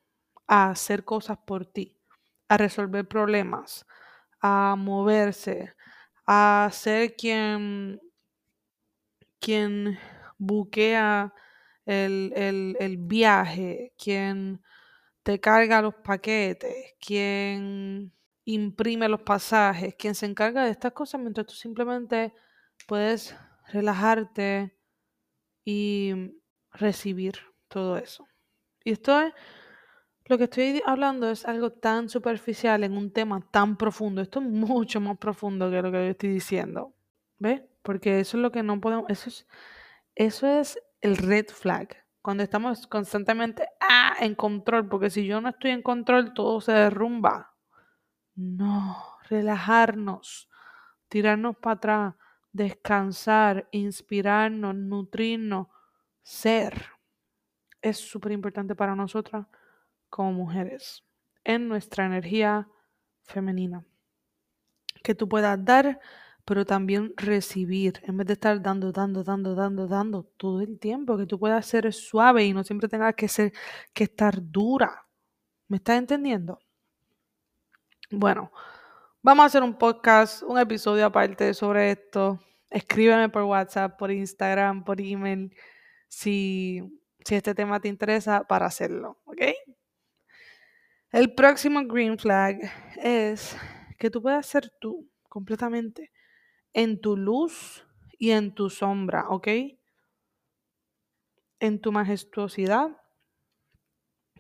a 0.48 0.70
hacer 0.70 1.04
cosas 1.04 1.38
por 1.46 1.66
ti, 1.66 2.00
a 2.48 2.58
resolver 2.58 3.08
problemas, 3.08 3.86
a 4.42 4.76
moverse, 4.78 5.76
a 6.26 6.70
ser 6.72 7.16
quien, 7.16 8.00
quien 9.40 10.00
buquea 10.38 11.34
el, 11.86 12.34
el 12.80 12.98
viaje, 12.98 13.94
quien 13.98 14.62
te 15.24 15.40
carga 15.40 15.82
los 15.82 15.96
paquetes, 15.96 16.96
quien 17.00 18.14
imprime 18.46 19.08
los 19.10 19.22
pasajes, 19.22 19.96
quien 19.96 20.16
se 20.16 20.26
encarga 20.26 20.64
de 20.64 20.72
estas 20.72 20.94
cosas 20.94 21.22
mientras 21.22 21.46
tú 21.46 21.54
simplemente 21.54 22.34
puedes 22.88 23.36
relajarte 23.72 24.76
y 25.66 26.14
recibir 26.72 27.36
todo 27.68 27.98
eso. 27.98 28.28
Y 28.84 28.92
esto 28.92 29.20
es, 29.20 29.34
lo 30.26 30.38
que 30.38 30.46
estoy 30.46 30.82
hablando 30.86 31.30
es 31.30 31.46
algo 31.46 31.72
tan 31.72 32.10
superficial 32.10 32.84
en 32.84 32.98
un 32.98 33.12
tema 33.12 33.42
tan 33.52 33.78
profundo. 33.78 34.22
Esto 34.22 34.40
es 34.40 34.46
mucho 34.46 35.02
más 35.02 35.18
profundo 35.18 35.70
que 35.70 35.82
lo 35.82 35.92
que 35.92 35.98
yo 35.98 36.12
estoy 36.12 36.30
diciendo. 36.30 36.94
¿Ves? 37.38 37.62
Porque 37.82 38.20
eso 38.20 38.38
es 38.38 38.44
lo 38.44 38.52
que 38.52 38.64
no 38.64 38.80
podemos, 38.82 39.10
eso 39.10 39.30
es, 39.30 39.48
eso 40.16 40.48
es 40.48 40.80
el 41.02 41.18
red 41.18 41.48
flag. 41.48 41.96
Cuando 42.22 42.44
estamos 42.44 42.86
constantemente 42.88 43.66
ah, 43.80 44.16
en 44.20 44.36
control, 44.36 44.88
porque 44.90 45.10
si 45.10 45.26
yo 45.26 45.40
no 45.40 45.50
estoy 45.50 45.72
en 45.72 45.82
control, 45.82 46.34
todo 46.34 46.60
se 46.62 46.74
derrumba. 46.74 47.56
No, 48.36 48.98
relajarnos, 49.30 50.50
tirarnos 51.08 51.58
para 51.58 51.76
atrás, 51.76 52.16
descansar, 52.52 53.68
inspirarnos, 53.72 54.76
nutrirnos, 54.76 55.68
ser 56.24 57.00
es 57.82 57.98
súper 57.98 58.32
importante 58.32 58.76
para 58.76 58.96
nosotras 58.96 59.48
como 60.10 60.34
mujeres 60.34 61.04
en 61.44 61.68
nuestra 61.68 62.06
energía 62.06 62.68
femenina. 63.24 63.86
Que 65.04 65.16
tú 65.16 65.30
puedas 65.30 65.64
dar, 65.64 66.00
pero 66.46 66.66
también 66.66 67.14
recibir, 67.16 68.02
en 68.04 68.18
vez 68.18 68.28
de 68.28 68.34
estar 68.34 68.62
dando, 68.62 68.92
dando, 68.92 69.24
dando, 69.24 69.56
dando, 69.56 69.88
dando 69.88 70.24
todo 70.38 70.62
el 70.62 70.80
tiempo, 70.80 71.18
que 71.18 71.26
tú 71.26 71.40
puedas 71.40 71.66
ser 71.66 71.92
suave 71.94 72.44
y 72.44 72.54
no 72.54 72.64
siempre 72.64 72.90
tengas 72.90 73.16
que 73.16 73.28
ser, 73.28 73.54
que 73.94 74.06
estar 74.06 74.40
dura. 74.42 75.06
¿Me 75.68 75.78
estás 75.78 75.98
entendiendo? 76.00 76.60
Bueno, 78.12 78.52
vamos 79.22 79.44
a 79.44 79.46
hacer 79.48 79.64
un 79.64 79.78
podcast, 79.78 80.44
un 80.44 80.58
episodio 80.58 81.06
aparte 81.06 81.54
sobre 81.54 81.92
esto. 81.92 82.40
Escríbeme 82.70 83.30
por 83.30 83.44
WhatsApp, 83.44 83.98
por 83.98 84.12
Instagram, 84.12 84.84
por 84.84 85.02
email, 85.02 85.54
si 86.08 87.00
si 87.26 87.36
este 87.36 87.54
tema 87.54 87.80
te 87.80 87.88
interesa 87.88 88.44
para 88.44 88.66
hacerlo, 88.66 89.22
¿ok? 89.26 89.42
El 91.12 91.34
próximo 91.34 91.86
green 91.86 92.18
flag 92.18 92.58
es 92.98 93.56
que 93.98 94.10
tú 94.10 94.22
puedas 94.22 94.46
ser 94.46 94.72
tú 94.80 95.10
completamente 95.28 96.12
en 96.74 97.02
tu 97.02 97.18
luz 97.18 97.86
y 98.18 98.32
en 98.32 98.54
tu 98.54 98.70
sombra, 98.70 99.28
¿ok? 99.30 99.48
En 101.60 101.82
tu 101.82 101.92
majestuosidad 101.92 102.98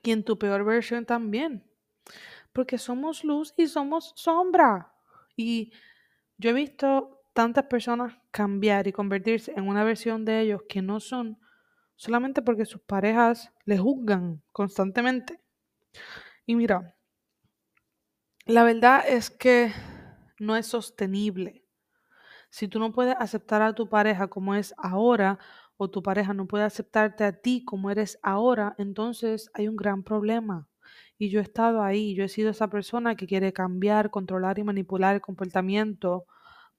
y 0.01 0.11
en 0.11 0.23
tu 0.23 0.37
peor 0.37 0.63
versión 0.63 1.05
también. 1.05 1.69
Porque 2.53 2.77
somos 2.77 3.23
luz 3.23 3.53
y 3.57 3.67
somos 3.67 4.13
sombra. 4.15 4.93
Y 5.35 5.71
yo 6.37 6.51
he 6.51 6.53
visto 6.53 7.21
tantas 7.33 7.65
personas 7.65 8.17
cambiar 8.31 8.87
y 8.87 8.93
convertirse 8.93 9.53
en 9.55 9.67
una 9.67 9.83
versión 9.83 10.25
de 10.25 10.41
ellos 10.41 10.63
que 10.69 10.81
no 10.81 10.99
son 10.99 11.39
solamente 11.97 12.41
porque 12.41 12.65
sus 12.65 12.81
parejas 12.81 13.51
le 13.65 13.77
juzgan 13.77 14.41
constantemente. 14.53 15.41
Y 16.45 16.55
mira, 16.55 16.95
la 18.45 18.63
verdad 18.63 19.03
es 19.07 19.29
que 19.29 19.73
no 20.39 20.55
es 20.55 20.67
sostenible. 20.67 21.65
Si 22.49 22.69
tú 22.69 22.79
no 22.79 22.93
puedes 22.93 23.17
aceptar 23.19 23.61
a 23.61 23.75
tu 23.75 23.89
pareja 23.89 24.29
como 24.29 24.55
es 24.55 24.73
ahora, 24.77 25.39
o 25.77 25.89
tu 25.91 26.01
pareja 26.01 26.33
no 26.33 26.47
puede 26.47 26.63
aceptarte 26.63 27.25
a 27.25 27.33
ti 27.33 27.65
como 27.65 27.91
eres 27.91 28.19
ahora, 28.23 28.75
entonces 28.77 29.51
hay 29.53 29.67
un 29.67 29.75
gran 29.75 30.03
problema. 30.03 30.68
Y 31.21 31.29
yo 31.29 31.41
he 31.41 31.43
estado 31.43 31.83
ahí, 31.83 32.15
yo 32.15 32.23
he 32.23 32.29
sido 32.29 32.49
esa 32.49 32.69
persona 32.69 33.15
que 33.15 33.27
quiere 33.27 33.51
cambiar, 33.51 34.09
controlar 34.09 34.57
y 34.57 34.63
manipular 34.63 35.15
el 35.15 35.21
comportamiento 35.21 36.25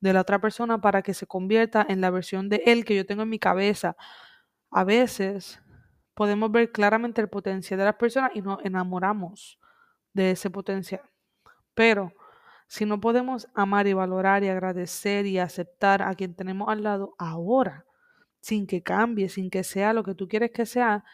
de 0.01 0.15
la 0.15 0.23
otra 0.23 0.41
persona 0.41 0.81
para 0.81 1.03
que 1.03 1.13
se 1.13 1.27
convierta 1.27 1.85
en 1.87 2.01
la 2.01 2.11
versión 2.11 2.49
de 2.49 2.63
él 2.65 2.87
que 2.87 2.97
yo 2.97 3.05
tengo 3.05 3.23
en 3.23 3.29
mi 3.29 3.39
cabeza. 3.39 3.97
A 4.71 4.83
veces 4.85 5.61
podemos 6.15 6.51
ver 6.51 6.73
claramente 6.73 7.21
el 7.21 7.29
potencial 7.29 7.79
de 7.79 7.85
las 7.85 7.97
personas 7.97 8.31
y 8.35 8.41
nos 8.41 8.65
enamoramos 8.65 9.61
de 10.15 10.31
ese 10.31 10.49
potencial. 10.49 11.03
Pero 11.75 12.13
si 12.67 12.87
no 12.87 12.99
podemos 12.99 13.47
amar 13.55 13.87
y 13.89 13.93
valorar 13.93 14.43
y 14.43 14.49
agradecer 14.49 15.27
y 15.27 15.39
aceptar 15.39 16.01
a 16.01 16.15
quien 16.15 16.35
tenemos 16.35 16.69
al 16.71 16.83
lado 16.83 17.15
ahora, 17.19 17.85
sin 18.41 18.67
que 18.67 18.83
cambie, 18.83 19.29
sin 19.29 19.51
que 19.51 19.65
sea 19.65 19.93
lo 19.93 20.03
que 20.03 20.15
tú 20.15 20.29
quieres 20.29 20.51
que 20.51 20.65
sea, 20.65 21.05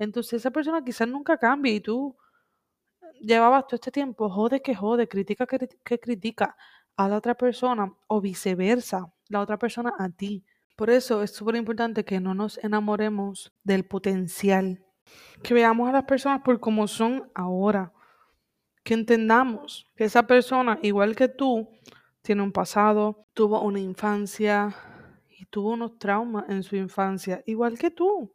entonces 0.00 0.34
esa 0.34 0.50
persona 0.50 0.82
quizás 0.84 1.06
nunca 1.06 1.38
cambie 1.38 1.74
y 1.74 1.80
tú 1.80 2.16
llevabas 3.20 3.66
todo 3.66 3.76
este 3.76 3.90
tiempo, 3.90 4.28
jode 4.28 4.62
que 4.62 4.74
jode, 4.74 5.08
critica 5.08 5.46
que, 5.46 5.68
que 5.84 5.98
critica 5.98 6.56
a 6.96 7.08
la 7.08 7.16
otra 7.16 7.34
persona 7.34 7.92
o 8.06 8.20
viceversa, 8.20 9.12
la 9.28 9.40
otra 9.40 9.58
persona 9.58 9.94
a 9.98 10.08
ti. 10.10 10.44
Por 10.76 10.90
eso 10.90 11.22
es 11.22 11.32
súper 11.32 11.56
importante 11.56 12.04
que 12.04 12.20
no 12.20 12.34
nos 12.34 12.58
enamoremos 12.58 13.52
del 13.62 13.84
potencial, 13.84 14.84
que 15.42 15.54
veamos 15.54 15.88
a 15.88 15.92
las 15.92 16.04
personas 16.04 16.42
por 16.42 16.60
como 16.60 16.88
son 16.88 17.30
ahora, 17.34 17.92
que 18.82 18.94
entendamos 18.94 19.86
que 19.96 20.04
esa 20.04 20.26
persona, 20.26 20.78
igual 20.82 21.14
que 21.14 21.28
tú, 21.28 21.68
tiene 22.22 22.42
un 22.42 22.52
pasado, 22.52 23.26
tuvo 23.34 23.60
una 23.62 23.80
infancia 23.80 24.74
y 25.28 25.46
tuvo 25.46 25.70
unos 25.70 25.98
traumas 25.98 26.48
en 26.48 26.62
su 26.62 26.76
infancia, 26.76 27.42
igual 27.46 27.78
que 27.78 27.90
tú. 27.90 28.32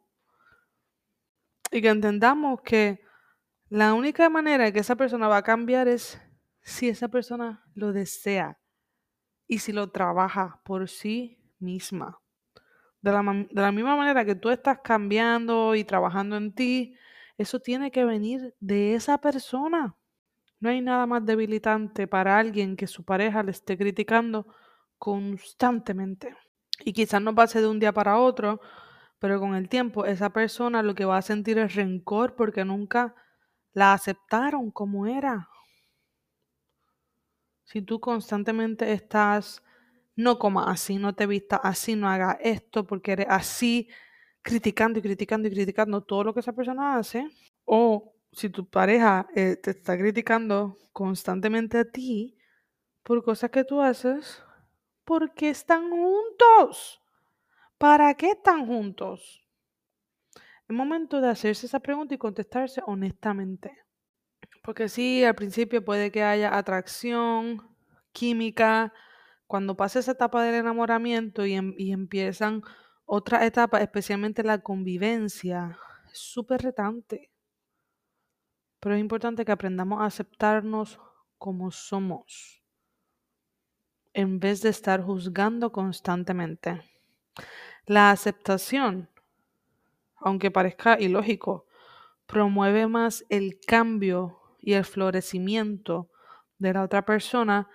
Y 1.70 1.82
que 1.82 1.88
entendamos 1.88 2.62
que 2.62 3.02
la 3.70 3.94
única 3.94 4.30
manera 4.30 4.72
que 4.72 4.78
esa 4.78 4.96
persona 4.96 5.28
va 5.28 5.38
a 5.38 5.42
cambiar 5.42 5.88
es 5.88 6.20
si 6.62 6.88
esa 6.88 7.08
persona 7.08 7.64
lo 7.74 7.92
desea 7.92 8.58
y 9.46 9.58
si 9.58 9.72
lo 9.72 9.90
trabaja 9.90 10.60
por 10.64 10.88
sí 10.88 11.38
misma. 11.58 12.20
De 13.00 13.12
la, 13.12 13.72
misma 13.72 13.96
manera 13.96 14.24
que 14.24 14.34
tú 14.34 14.50
estás 14.50 14.80
cambiando 14.82 15.74
y 15.74 15.84
trabajando 15.84 16.36
en 16.36 16.52
ti, 16.52 16.94
eso 17.36 17.60
tiene 17.60 17.90
que 17.90 18.04
venir 18.04 18.54
de 18.58 18.94
esa 18.94 19.18
persona. 19.18 19.96
No 20.60 20.70
hay 20.70 20.80
nada 20.80 21.06
más 21.06 21.24
debilitante 21.24 22.08
para 22.08 22.38
alguien 22.38 22.76
que 22.76 22.86
su 22.86 23.04
pareja 23.04 23.42
le 23.42 23.52
esté 23.52 23.78
criticando 23.78 24.48
constantemente. 24.98 26.36
Y 26.84 26.92
quizás 26.92 27.22
no 27.22 27.34
pase 27.34 27.60
de 27.60 27.68
un 27.68 27.78
día 27.78 27.92
para 27.92 28.18
otro, 28.18 28.60
pero 29.18 29.38
con 29.38 29.54
el 29.54 29.68
tiempo 29.68 30.04
esa 30.04 30.32
persona 30.32 30.82
lo 30.82 30.94
que 30.94 31.04
va 31.04 31.18
a 31.18 31.22
sentir 31.22 31.58
es 31.58 31.74
rencor 31.76 32.34
porque 32.34 32.64
nunca 32.64 33.14
la 33.78 33.92
aceptaron 33.92 34.70
como 34.70 35.06
era. 35.06 35.48
Si 37.64 37.82
tú 37.82 38.00
constantemente 38.00 38.92
estás, 38.92 39.62
no 40.16 40.38
comas 40.38 40.68
así, 40.68 40.96
no 40.96 41.14
te 41.14 41.26
vistas 41.26 41.60
así, 41.62 41.94
no 41.94 42.08
hagas 42.08 42.36
esto 42.40 42.84
porque 42.84 43.12
eres 43.12 43.26
así, 43.30 43.88
criticando 44.42 44.98
y 44.98 45.02
criticando 45.02 45.48
y 45.48 45.52
criticando 45.52 46.02
todo 46.02 46.24
lo 46.24 46.34
que 46.34 46.40
esa 46.40 46.52
persona 46.54 46.96
hace, 46.96 47.28
o 47.64 48.14
si 48.32 48.50
tu 48.50 48.68
pareja 48.68 49.28
eh, 49.34 49.56
te 49.56 49.70
está 49.70 49.96
criticando 49.96 50.78
constantemente 50.92 51.78
a 51.78 51.84
ti 51.84 52.36
por 53.04 53.22
cosas 53.22 53.50
que 53.50 53.64
tú 53.64 53.80
haces, 53.80 54.42
¿por 55.04 55.34
qué 55.34 55.50
están 55.50 55.90
juntos? 55.90 57.00
¿Para 57.78 58.14
qué 58.14 58.32
están 58.32 58.66
juntos? 58.66 59.47
Es 60.68 60.76
momento 60.76 61.20
de 61.20 61.28
hacerse 61.28 61.66
esa 61.66 61.80
pregunta 61.80 62.14
y 62.14 62.18
contestarse 62.18 62.82
honestamente. 62.86 63.78
Porque 64.62 64.88
sí, 64.88 65.24
al 65.24 65.34
principio 65.34 65.82
puede 65.82 66.10
que 66.12 66.22
haya 66.22 66.56
atracción, 66.56 67.66
química. 68.12 68.92
Cuando 69.46 69.76
pasa 69.76 70.00
esa 70.00 70.12
etapa 70.12 70.42
del 70.42 70.56
enamoramiento 70.56 71.46
y, 71.46 71.58
y 71.78 71.92
empiezan 71.92 72.62
otras 73.06 73.44
etapas, 73.44 73.80
especialmente 73.80 74.42
la 74.42 74.58
convivencia, 74.58 75.78
es 76.12 76.18
súper 76.18 76.60
retante. 76.60 77.30
Pero 78.80 78.94
es 78.94 79.00
importante 79.00 79.46
que 79.46 79.52
aprendamos 79.52 80.02
a 80.02 80.04
aceptarnos 80.04 81.00
como 81.38 81.70
somos, 81.70 82.62
en 84.12 84.38
vez 84.38 84.60
de 84.60 84.68
estar 84.68 85.02
juzgando 85.02 85.72
constantemente. 85.72 86.82
La 87.86 88.10
aceptación, 88.10 89.08
aunque 90.20 90.50
parezca 90.50 90.98
ilógico, 91.00 91.66
promueve 92.26 92.86
más 92.86 93.24
el 93.28 93.58
cambio 93.60 94.40
y 94.60 94.74
el 94.74 94.84
florecimiento 94.84 96.10
de 96.58 96.72
la 96.72 96.82
otra 96.82 97.04
persona 97.04 97.68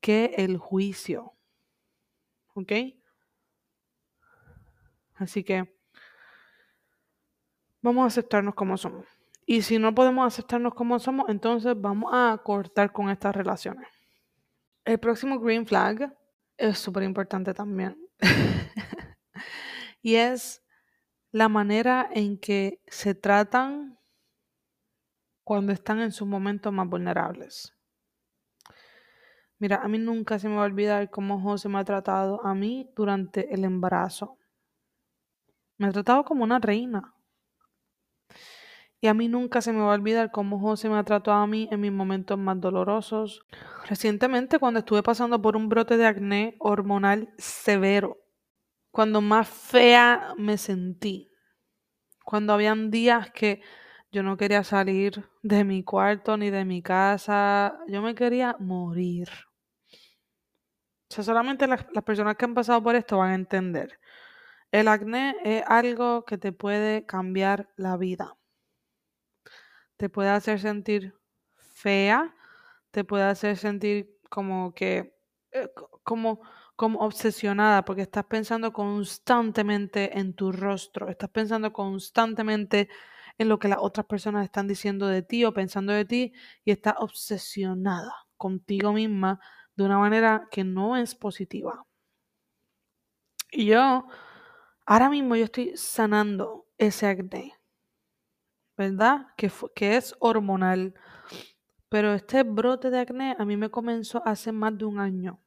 que 0.00 0.34
el 0.36 0.56
juicio. 0.56 1.34
¿Ok? 2.54 2.72
Así 5.14 5.44
que 5.44 5.72
vamos 7.82 8.04
a 8.04 8.06
aceptarnos 8.06 8.54
como 8.54 8.76
somos. 8.76 9.06
Y 9.46 9.62
si 9.62 9.78
no 9.78 9.94
podemos 9.94 10.26
aceptarnos 10.26 10.74
como 10.74 10.98
somos, 10.98 11.28
entonces 11.28 11.74
vamos 11.76 12.10
a 12.14 12.40
cortar 12.42 12.92
con 12.92 13.10
estas 13.10 13.34
relaciones. 13.34 13.88
El 14.84 14.98
próximo 14.98 15.38
green 15.38 15.66
flag 15.66 16.16
es 16.56 16.78
súper 16.78 17.02
importante 17.02 17.52
también. 17.52 17.96
y 20.02 20.14
es 20.14 20.62
la 21.32 21.48
manera 21.48 22.08
en 22.12 22.38
que 22.38 22.80
se 22.86 23.14
tratan 23.14 23.98
cuando 25.44 25.72
están 25.72 26.00
en 26.00 26.12
sus 26.12 26.26
momentos 26.26 26.72
más 26.72 26.88
vulnerables. 26.88 27.74
Mira, 29.58 29.76
a 29.82 29.88
mí 29.88 29.98
nunca 29.98 30.38
se 30.38 30.48
me 30.48 30.56
va 30.56 30.62
a 30.62 30.66
olvidar 30.66 31.10
cómo 31.10 31.40
José 31.40 31.68
me 31.68 31.78
ha 31.78 31.84
tratado 31.84 32.44
a 32.46 32.54
mí 32.54 32.90
durante 32.96 33.52
el 33.52 33.64
embarazo. 33.64 34.38
Me 35.76 35.86
ha 35.86 35.92
tratado 35.92 36.24
como 36.24 36.44
una 36.44 36.58
reina. 36.58 37.14
Y 39.02 39.06
a 39.08 39.14
mí 39.14 39.28
nunca 39.28 39.60
se 39.60 39.72
me 39.72 39.80
va 39.80 39.92
a 39.92 39.96
olvidar 39.96 40.30
cómo 40.30 40.58
José 40.58 40.88
me 40.88 40.98
ha 40.98 41.04
tratado 41.04 41.36
a 41.36 41.46
mí 41.46 41.68
en 41.70 41.80
mis 41.80 41.92
momentos 41.92 42.38
más 42.38 42.60
dolorosos. 42.60 43.46
Recientemente, 43.86 44.58
cuando 44.58 44.80
estuve 44.80 45.02
pasando 45.02 45.40
por 45.40 45.56
un 45.56 45.68
brote 45.68 45.96
de 45.96 46.06
acné 46.06 46.56
hormonal 46.58 47.32
severo, 47.36 48.18
cuando 48.90 49.20
más 49.20 49.48
fea 49.48 50.34
me 50.36 50.58
sentí, 50.58 51.30
cuando 52.24 52.52
habían 52.52 52.90
días 52.90 53.30
que 53.30 53.62
yo 54.12 54.22
no 54.22 54.36
quería 54.36 54.64
salir 54.64 55.28
de 55.42 55.64
mi 55.64 55.84
cuarto 55.84 56.36
ni 56.36 56.50
de 56.50 56.64
mi 56.64 56.82
casa, 56.82 57.78
yo 57.88 58.02
me 58.02 58.14
quería 58.14 58.56
morir. 58.58 59.28
O 61.10 61.14
sea, 61.14 61.24
solamente 61.24 61.66
las, 61.66 61.86
las 61.92 62.04
personas 62.04 62.36
que 62.36 62.44
han 62.44 62.54
pasado 62.54 62.82
por 62.82 62.94
esto 62.94 63.18
van 63.18 63.30
a 63.30 63.34
entender. 63.34 63.98
El 64.72 64.88
acné 64.88 65.36
es 65.44 65.64
algo 65.66 66.24
que 66.24 66.38
te 66.38 66.52
puede 66.52 67.06
cambiar 67.06 67.68
la 67.76 67.96
vida 67.96 68.36
te 70.00 70.08
puede 70.08 70.30
hacer 70.30 70.58
sentir 70.58 71.14
fea, 71.58 72.34
te 72.90 73.04
puede 73.04 73.24
hacer 73.24 73.58
sentir 73.58 74.18
como 74.30 74.74
que, 74.74 75.14
eh, 75.52 75.68
como, 76.04 76.40
como 76.80 77.00
obsesionada, 77.00 77.84
porque 77.84 78.00
estás 78.00 78.24
pensando 78.24 78.72
constantemente 78.72 80.18
en 80.18 80.32
tu 80.32 80.50
rostro, 80.50 81.10
estás 81.10 81.28
pensando 81.28 81.74
constantemente 81.74 82.88
en 83.36 83.50
lo 83.50 83.58
que 83.58 83.68
las 83.68 83.80
otras 83.82 84.06
personas 84.06 84.46
están 84.46 84.66
diciendo 84.66 85.06
de 85.06 85.20
ti 85.20 85.44
o 85.44 85.52
pensando 85.52 85.92
de 85.92 86.06
ti 86.06 86.32
y 86.64 86.70
estás 86.70 86.94
obsesionada 86.96 88.14
contigo 88.38 88.94
misma 88.94 89.40
de 89.76 89.84
una 89.84 89.98
manera 89.98 90.48
que 90.50 90.64
no 90.64 90.96
es 90.96 91.14
positiva. 91.14 91.84
Y 93.52 93.66
yo, 93.66 94.06
ahora 94.86 95.10
mismo 95.10 95.36
yo 95.36 95.44
estoy 95.44 95.76
sanando 95.76 96.66
ese 96.78 97.08
acné. 97.08 97.60
¿verdad? 98.78 99.26
Que, 99.36 99.52
que 99.74 99.98
es 99.98 100.14
hormonal. 100.18 100.94
Pero 101.90 102.14
este 102.14 102.42
brote 102.42 102.88
de 102.88 103.00
acné 103.00 103.36
a 103.38 103.44
mí 103.44 103.58
me 103.58 103.68
comenzó 103.70 104.22
hace 104.24 104.50
más 104.50 104.78
de 104.78 104.86
un 104.86 104.98
año. 104.98 105.42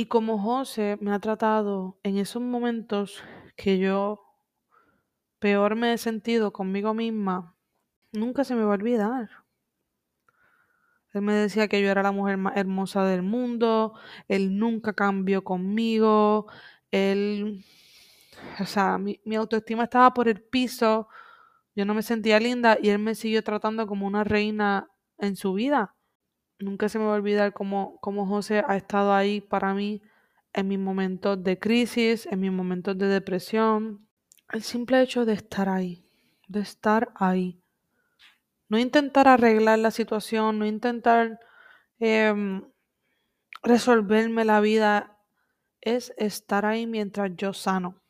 Y 0.00 0.06
como 0.06 0.38
José 0.38 0.96
me 1.00 1.12
ha 1.12 1.18
tratado 1.18 1.98
en 2.04 2.18
esos 2.18 2.40
momentos 2.40 3.20
que 3.56 3.78
yo 3.78 4.22
peor 5.40 5.74
me 5.74 5.92
he 5.92 5.98
sentido 5.98 6.52
conmigo 6.52 6.94
misma, 6.94 7.56
nunca 8.12 8.44
se 8.44 8.54
me 8.54 8.62
va 8.62 8.70
a 8.70 8.74
olvidar. 8.74 9.28
Él 11.12 11.22
me 11.22 11.32
decía 11.32 11.68
que 11.68 11.82
yo 11.82 11.90
era 11.90 12.02
la 12.02 12.12
mujer 12.12 12.36
más 12.36 12.56
hermosa 12.56 13.04
del 13.04 13.22
mundo, 13.22 13.94
él 14.28 14.58
nunca 14.58 14.92
cambió 14.92 15.42
conmigo, 15.42 16.46
él 16.90 17.64
O 18.60 18.66
sea, 18.66 18.98
mi, 18.98 19.20
mi 19.24 19.36
autoestima 19.36 19.84
estaba 19.84 20.14
por 20.14 20.28
el 20.28 20.42
piso, 20.42 21.08
yo 21.76 21.86
no 21.86 21.94
me 21.94 22.02
sentía 22.02 22.40
linda 22.40 22.78
y 22.82 22.90
él 22.90 23.00
me 23.00 23.14
siguió 23.16 23.44
tratando 23.44 23.86
como 23.86 24.06
una 24.06 24.24
reina 24.24 24.90
en 25.18 25.36
su 25.36 25.54
vida. 25.54 25.96
Nunca 26.60 26.88
se 26.88 26.98
me 26.98 27.04
va 27.04 27.12
a 27.12 27.16
olvidar 27.16 27.52
cómo, 27.52 27.98
cómo 28.00 28.26
José 28.26 28.64
ha 28.66 28.76
estado 28.76 29.14
ahí 29.14 29.40
para 29.40 29.74
mí 29.74 30.02
en 30.52 30.66
mis 30.66 30.78
momentos 30.78 31.42
de 31.44 31.58
crisis, 31.58 32.26
en 32.26 32.40
mis 32.40 32.50
momentos 32.50 32.98
de 32.98 33.06
depresión. 33.06 34.08
El 34.52 34.62
simple 34.62 35.00
hecho 35.00 35.24
de 35.24 35.34
estar 35.34 35.68
ahí, 35.68 36.04
de 36.48 36.60
estar 36.60 37.12
ahí. 37.14 37.62
No 38.68 38.76
intentar 38.76 39.28
arreglar 39.28 39.78
la 39.78 39.92
situación, 39.92 40.58
no 40.58 40.66
intentar 40.66 41.38
em, 42.00 42.62
resolverme 43.62 44.44
la 44.44 44.60
vida, 44.60 45.16
es 45.80 46.12
estar 46.16 46.66
ahí 46.66 46.88
mientras 46.88 47.30
yo 47.36 47.52
sano. 47.52 48.02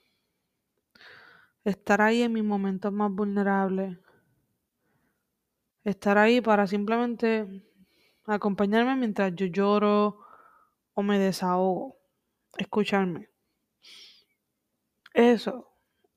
Estar 1.64 2.00
ahí 2.00 2.22
en 2.22 2.32
mis 2.32 2.44
momentos 2.44 2.92
más 2.92 3.10
vulnerables. 3.12 3.98
Estar 5.84 6.16
ahí 6.16 6.40
para 6.40 6.66
simplemente 6.66 7.67
acompañarme 8.28 8.96
mientras 8.96 9.34
yo 9.34 9.46
lloro 9.46 10.18
o 10.94 11.02
me 11.02 11.18
desahogo. 11.18 11.96
Escucharme. 12.56 13.28
Eso 15.14 15.70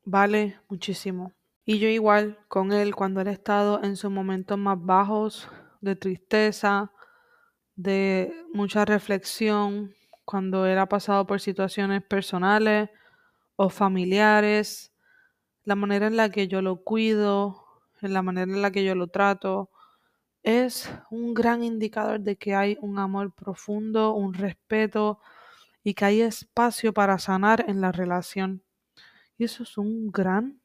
vale 0.03 0.59
muchísimo. 0.69 1.33
Y 1.65 1.79
yo 1.79 1.87
igual 1.87 2.39
con 2.47 2.71
él 2.71 2.95
cuando 2.95 3.21
él 3.21 3.27
ha 3.27 3.31
estado 3.31 3.83
en 3.83 3.95
sus 3.95 4.11
momentos 4.11 4.57
más 4.57 4.77
bajos 4.79 5.47
de 5.79 5.95
tristeza, 5.95 6.91
de 7.75 8.33
mucha 8.53 8.85
reflexión, 8.85 9.93
cuando 10.25 10.65
él 10.65 10.77
ha 10.79 10.87
pasado 10.87 11.25
por 11.25 11.39
situaciones 11.39 12.03
personales 12.03 12.89
o 13.55 13.69
familiares, 13.69 14.93
la 15.63 15.75
manera 15.75 16.07
en 16.07 16.17
la 16.17 16.29
que 16.29 16.47
yo 16.47 16.61
lo 16.61 16.83
cuido, 16.83 17.65
en 18.01 18.13
la 18.13 18.21
manera 18.21 18.51
en 18.51 18.61
la 18.61 18.71
que 18.71 18.83
yo 18.83 18.95
lo 18.95 19.07
trato, 19.07 19.69
es 20.43 20.89
un 21.09 21.33
gran 21.33 21.63
indicador 21.63 22.19
de 22.19 22.37
que 22.37 22.55
hay 22.55 22.77
un 22.81 22.99
amor 22.99 23.33
profundo, 23.33 24.13
un 24.13 24.33
respeto 24.33 25.19
y 25.83 25.93
que 25.93 26.05
hay 26.05 26.21
espacio 26.21 26.93
para 26.93 27.19
sanar 27.19 27.65
en 27.67 27.81
la 27.81 27.91
relación. 27.91 28.63
Y 29.37 29.45
eso 29.45 29.63
es 29.63 29.77
un 29.77 30.11
gran, 30.11 30.61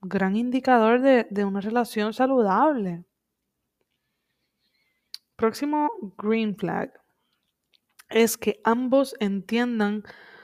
gran 0.00 0.36
indicador 0.36 1.00
de, 1.00 1.26
de 1.30 1.44
una 1.44 1.60
relación 1.60 2.12
saludable. 2.12 3.04
Próximo 5.36 5.90
green 6.16 6.56
flag 6.56 6.92
es 8.10 8.36
que 8.36 8.60
ambos 8.64 9.14
entiendan 9.20 10.02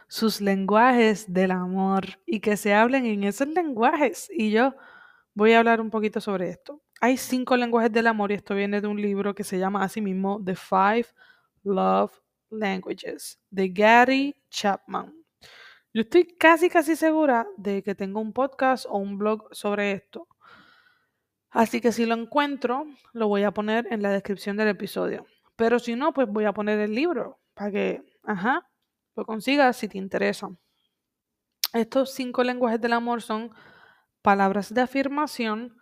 sus 0.08 0.40
lenguajes 0.40 1.32
del 1.32 1.50
amor 1.50 2.04
y 2.26 2.40
que 2.40 2.56
se 2.56 2.74
hablen 2.74 3.06
en 3.06 3.24
esos 3.24 3.48
lenguajes. 3.48 4.28
Y 4.32 4.50
yo 4.50 4.74
voy 5.34 5.52
a 5.52 5.58
hablar 5.58 5.80
un 5.80 5.90
poquito 5.90 6.20
sobre 6.20 6.50
esto. 6.50 6.82
Hay 7.04 7.18
cinco 7.18 7.54
lenguajes 7.54 7.92
del 7.92 8.06
amor 8.06 8.32
y 8.32 8.36
esto 8.36 8.54
viene 8.54 8.80
de 8.80 8.86
un 8.86 8.98
libro 8.98 9.34
que 9.34 9.44
se 9.44 9.58
llama 9.58 9.84
así 9.84 10.00
mismo 10.00 10.42
The 10.42 10.56
Five 10.56 11.08
Love 11.62 12.18
Languages 12.48 13.38
de 13.50 13.68
Gary 13.68 14.34
Chapman. 14.48 15.12
Yo 15.92 16.00
estoy 16.00 16.26
casi, 16.26 16.70
casi 16.70 16.96
segura 16.96 17.46
de 17.58 17.82
que 17.82 17.94
tengo 17.94 18.20
un 18.20 18.32
podcast 18.32 18.86
o 18.88 18.96
un 18.96 19.18
blog 19.18 19.54
sobre 19.54 19.92
esto. 19.92 20.26
Así 21.50 21.82
que 21.82 21.92
si 21.92 22.06
lo 22.06 22.14
encuentro, 22.14 22.86
lo 23.12 23.28
voy 23.28 23.42
a 23.42 23.50
poner 23.50 23.86
en 23.90 24.00
la 24.00 24.08
descripción 24.08 24.56
del 24.56 24.68
episodio. 24.68 25.26
Pero 25.56 25.78
si 25.80 25.96
no, 25.96 26.14
pues 26.14 26.26
voy 26.26 26.46
a 26.46 26.54
poner 26.54 26.80
el 26.80 26.94
libro 26.94 27.38
para 27.52 27.70
que, 27.70 28.02
ajá, 28.22 28.66
lo 29.14 29.26
consigas 29.26 29.76
si 29.76 29.88
te 29.88 29.98
interesa. 29.98 30.48
Estos 31.74 32.14
cinco 32.14 32.42
lenguajes 32.42 32.80
del 32.80 32.94
amor 32.94 33.20
son 33.20 33.50
palabras 34.22 34.72
de 34.72 34.80
afirmación, 34.80 35.76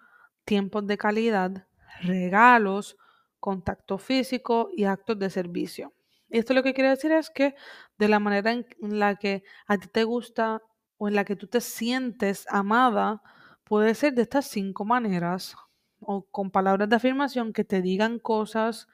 tiempos 0.44 0.86
de 0.86 0.98
calidad, 0.98 1.66
regalos, 2.02 2.96
contacto 3.40 3.98
físico 3.98 4.70
y 4.76 4.84
actos 4.84 5.18
de 5.18 5.30
servicio. 5.30 5.92
Y 6.28 6.38
esto 6.38 6.54
lo 6.54 6.62
que 6.62 6.74
quiere 6.74 6.90
decir 6.90 7.12
es 7.12 7.30
que 7.30 7.54
de 7.98 8.08
la 8.08 8.18
manera 8.18 8.52
en 8.52 8.66
la 8.80 9.16
que 9.16 9.42
a 9.66 9.78
ti 9.78 9.88
te 9.88 10.04
gusta 10.04 10.62
o 10.96 11.08
en 11.08 11.14
la 11.14 11.24
que 11.24 11.36
tú 11.36 11.46
te 11.46 11.60
sientes 11.60 12.46
amada, 12.48 13.22
puede 13.64 13.94
ser 13.94 14.14
de 14.14 14.22
estas 14.22 14.46
cinco 14.46 14.84
maneras 14.84 15.56
o 16.00 16.22
con 16.30 16.50
palabras 16.50 16.88
de 16.88 16.96
afirmación 16.96 17.52
que 17.52 17.64
te 17.64 17.82
digan 17.82 18.18
cosas 18.18 18.88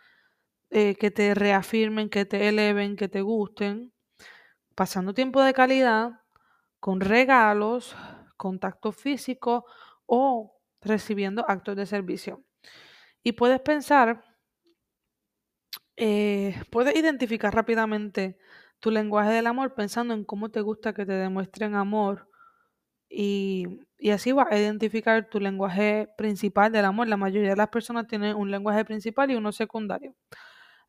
eh, 0.71 0.97
que 0.97 1.11
te 1.11 1.35
reafirmen, 1.35 2.11
que 2.11 2.27
te 2.27 2.49
eleven, 2.49 2.97
que 2.97 3.09
te 3.09 3.23
gusten, 3.23 3.93
pasando 4.75 5.15
tiempo 5.15 5.43
de 5.43 5.55
calidad, 5.55 6.21
con 6.79 7.01
regalos, 7.01 7.97
contacto 8.37 8.93
físico 8.93 9.65
o 10.07 10.58
recibiendo 10.89 11.45
actos 11.49 11.77
de 11.77 11.87
servicio. 11.87 12.45
Y 13.23 13.33
puedes 13.33 13.61
pensar, 13.61 14.25
eh, 15.97 16.61
puedes 16.71 16.97
identificar 16.97 17.55
rápidamente 17.55 18.39
tu 18.81 18.91
lenguaje 18.91 19.31
del 19.31 19.47
amor 19.47 19.75
pensando 19.75 20.15
en 20.15 20.25
cómo 20.25 20.51
te 20.51 20.61
gusta 20.61 20.93
que 20.93 21.05
te 21.05 21.13
demuestren 21.13 21.75
amor 21.75 22.29
y, 23.09 23.81
y 23.99 24.11
así 24.11 24.33
vas 24.33 24.47
a 24.51 24.59
identificar 24.59 25.29
tu 25.29 25.41
lenguaje 25.41 26.09
principal 26.17 26.71
del 26.73 26.85
amor. 26.85 27.09
La 27.09 27.17
mayoría 27.17 27.51
de 27.51 27.57
las 27.57 27.69
personas 27.69 28.07
tienen 28.07 28.37
un 28.37 28.51
lenguaje 28.51 28.85
principal 28.85 29.31
y 29.31 29.35
uno 29.35 29.53
secundario. 29.53 30.15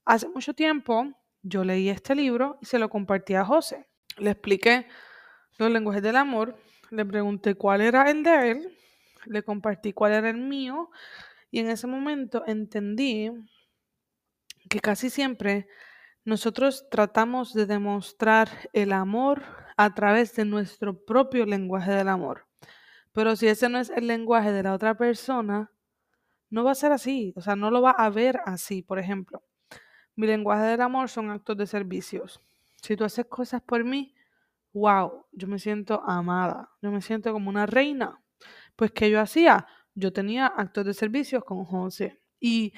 Hace 0.05 0.27
mucho 0.29 0.53
tiempo 0.53 1.05
yo 1.41 1.63
leí 1.63 1.89
este 1.89 2.15
libro 2.15 2.57
y 2.61 2.65
se 2.65 2.79
lo 2.79 2.89
compartí 2.89 3.35
a 3.35 3.45
José. 3.45 3.87
Le 4.17 4.31
expliqué 4.31 4.87
los 5.57 5.71
lenguajes 5.71 6.01
del 6.01 6.15
amor, 6.15 6.57
le 6.89 7.05
pregunté 7.05 7.55
cuál 7.55 7.81
era 7.81 8.09
el 8.09 8.23
de 8.23 8.51
él, 8.51 8.77
le 9.25 9.43
compartí 9.43 9.93
cuál 9.93 10.13
era 10.13 10.29
el 10.29 10.37
mío 10.37 10.89
y 11.51 11.59
en 11.59 11.69
ese 11.69 11.87
momento 11.87 12.43
entendí 12.47 13.31
que 14.69 14.79
casi 14.79 15.09
siempre 15.09 15.67
nosotros 16.25 16.87
tratamos 16.91 17.53
de 17.53 17.65
demostrar 17.65 18.49
el 18.73 18.93
amor 18.93 19.43
a 19.77 19.93
través 19.95 20.35
de 20.35 20.45
nuestro 20.45 21.05
propio 21.05 21.45
lenguaje 21.45 21.91
del 21.91 22.09
amor. 22.09 22.45
Pero 23.13 23.35
si 23.35 23.47
ese 23.47 23.69
no 23.69 23.79
es 23.79 23.89
el 23.89 24.07
lenguaje 24.07 24.51
de 24.51 24.63
la 24.63 24.73
otra 24.73 24.95
persona, 24.95 25.71
no 26.49 26.63
va 26.63 26.71
a 26.71 26.75
ser 26.75 26.91
así, 26.91 27.33
o 27.35 27.41
sea, 27.41 27.55
no 27.55 27.71
lo 27.71 27.81
va 27.81 27.91
a 27.91 28.09
ver 28.09 28.39
así. 28.45 28.81
Por 28.81 28.99
ejemplo, 28.99 29.43
mi 30.15 30.27
lenguaje 30.27 30.65
del 30.65 30.81
amor 30.81 31.09
son 31.09 31.29
actos 31.31 31.57
de 31.57 31.65
servicios. 31.65 32.41
Si 32.81 32.95
tú 32.95 33.03
haces 33.03 33.25
cosas 33.25 33.61
por 33.61 33.83
mí, 33.83 34.13
wow, 34.73 35.25
yo 35.31 35.47
me 35.47 35.59
siento 35.59 36.01
amada, 36.05 36.69
yo 36.81 36.91
me 36.91 37.01
siento 37.01 37.31
como 37.31 37.49
una 37.49 37.65
reina. 37.65 38.21
Pues, 38.79 38.91
¿qué 38.93 39.09
yo 39.09 39.19
hacía? 39.19 39.67
Yo 39.93 40.13
tenía 40.13 40.47
actos 40.47 40.85
de 40.85 40.93
servicios 40.93 41.43
con 41.43 41.65
José 41.65 42.21
y 42.39 42.71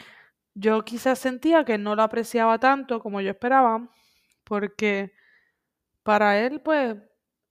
yo 0.56 0.84
quizás 0.84 1.20
sentía 1.20 1.64
que 1.64 1.78
no 1.78 1.96
lo 1.96 2.02
apreciaba 2.02 2.58
tanto 2.60 3.00
como 3.00 3.22
yo 3.22 3.30
esperaba, 3.30 3.88
porque 4.44 5.14
para 6.04 6.40
él, 6.40 6.62
pues, 6.62 6.98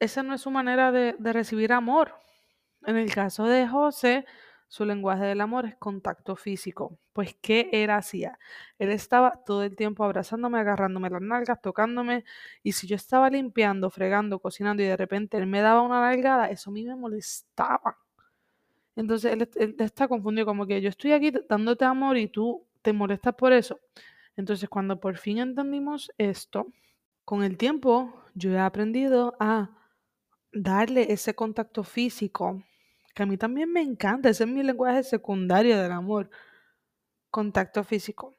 esa 0.01 0.23
no 0.25 0.35
es 0.35 0.43
su 0.43 0.51
manera 0.51 0.93
de, 0.93 1.17
de 1.19 1.33
recibir 1.33 1.73
amor. 1.73 2.15
En 2.87 2.97
el 2.97 3.15
caso 3.15 3.45
de 3.47 3.69
José, 3.69 4.27
su 4.69 4.85
lenguaje 4.87 5.25
del 5.25 5.41
amor 5.43 5.67
es 5.67 5.77
contacto 5.77 6.37
físico. 6.37 6.99
Pues, 7.15 7.37
¿qué 7.43 7.71
él 7.73 7.91
hacía? 7.91 8.39
Él 8.79 8.91
estaba 8.91 9.43
todo 9.47 9.63
el 9.65 9.77
tiempo 9.77 10.05
abrazándome, 10.05 10.61
agarrándome 10.61 11.11
las 11.11 11.23
nalgas, 11.23 11.61
tocándome. 11.63 12.25
Y 12.65 12.73
si 12.73 12.87
yo 12.89 12.97
estaba 12.97 13.31
limpiando, 13.31 13.91
fregando, 13.91 14.41
cocinando 14.41 14.83
y 14.83 14.87
de 14.87 14.97
repente 14.97 15.39
él 15.39 15.47
me 15.47 15.61
daba 15.63 15.83
una 15.83 16.01
nalgada, 16.03 16.49
eso 16.51 16.71
a 16.71 16.75
mí 16.75 16.85
me 16.87 16.97
molestaba. 16.97 17.99
Entonces 19.01 19.33
él, 19.33 19.77
está 19.79 20.09
confundido 20.09 20.47
como 20.47 20.67
que 20.67 20.81
yo 20.83 20.91
estoy 20.91 21.13
aquí 21.13 21.33
dándote 21.49 21.87
amor 21.87 22.19
y 22.19 22.29
tú 22.29 22.67
te 22.83 22.93
molestas 22.93 23.35
por 23.35 23.53
eso. 23.53 23.81
Entonces 24.37 24.69
cuando 24.69 25.01
por 25.01 25.17
fin 25.17 25.39
entendimos 25.39 26.13
esto, 26.19 26.67
con 27.25 27.43
el 27.43 27.57
tiempo 27.57 28.23
yo 28.35 28.53
he 28.53 28.59
aprendido 28.59 29.35
a 29.41 29.71
darle 30.53 31.13
ese 31.13 31.35
contacto 31.35 31.83
físico, 31.83 32.63
que 33.15 33.23
a 33.23 33.27
mí 33.27 33.39
también 33.39 33.73
me 33.73 33.81
encanta, 33.81 34.29
ese 34.29 34.45
es 34.45 34.51
mi 34.51 34.63
lenguaje 34.63 35.03
secundario 35.03 35.81
del 35.81 35.93
amor. 35.93 36.29
Contacto 37.31 37.85
físico, 37.85 38.37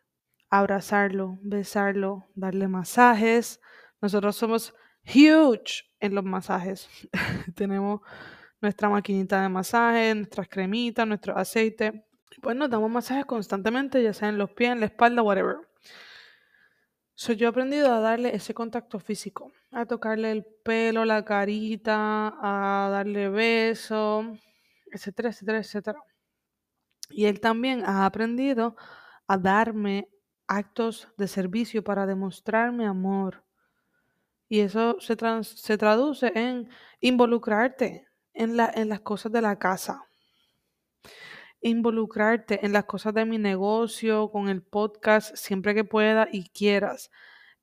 abrazarlo, 0.50 1.39
besarlo, 1.41 2.28
darle 2.36 2.67
masajes. 2.67 3.62
Nosotros 4.00 4.36
somos 4.36 4.76
huge 5.06 5.86
en 6.00 6.13
los 6.13 6.24
masajes. 6.24 6.88
Tenemos 7.56 8.02
nuestra 8.62 8.89
maquinita 8.89 9.41
de 9.41 9.50
masaje, 9.50 10.15
nuestras 10.15 10.47
cremitas, 10.47 11.08
nuestro 11.08 11.38
aceite. 11.38 12.06
Pues 12.41 12.56
nos 12.56 12.69
damos 12.69 12.89
masajes 12.89 13.26
constantemente, 13.26 14.02
ya 14.02 14.13
sea 14.13 14.30
en 14.30 14.38
los 14.38 14.52
pies, 14.52 14.71
en 14.71 14.80
la 14.80 14.86
espalda, 14.88 15.21
whatever. 15.21 15.58
So, 17.15 17.34
yo 17.34 17.47
he 17.47 17.50
aprendido 17.50 17.93
a 17.93 18.00
darle 18.00 18.36
ese 18.36 18.54
contacto 18.54 19.00
físico, 19.00 19.52
a 19.71 19.86
tocarle 19.86 20.32
el 20.32 20.45
pelo, 20.63 21.06
la 21.06 21.24
carita, 21.24 22.34
a 22.41 22.89
darle 22.89 23.30
besos, 23.30 24.26
etcétera, 24.91 25.30
etcétera, 25.30 25.60
etcétera. 25.60 26.00
Y 27.10 27.26
él 27.26 27.39
también 27.39 27.84
ha 27.86 28.06
aprendido 28.06 28.76
a 29.28 29.38
darme 29.38 30.08
actos 30.47 31.10
de 31.17 31.28
servicio 31.28 31.84
para 31.84 32.06
demostrarme 32.06 32.86
amor. 32.86 33.43
Y 34.50 34.60
eso 34.62 34.97
se, 35.00 35.15
trans- 35.15 35.47
se 35.62 35.78
traduce 35.78 36.32
en 36.36 36.69
involucrarte, 37.00 38.08
en, 38.34 38.60
en 38.60 38.89
las 38.89 39.02
cosas 39.02 39.32
de 39.32 39.41
la 39.41 39.58
casa. 39.60 40.06
Involucrarte 41.62 42.65
en 42.65 42.74
las 42.74 42.86
cosas 42.86 43.13
de 43.13 43.26
mi 43.26 43.38
negocio, 43.38 44.32
con 44.32 44.50
el 44.50 44.63
podcast, 44.63 45.36
siempre 45.36 45.76
que 45.76 45.84
pueda 45.84 46.28
y 46.32 46.50
quieras. 46.50 47.12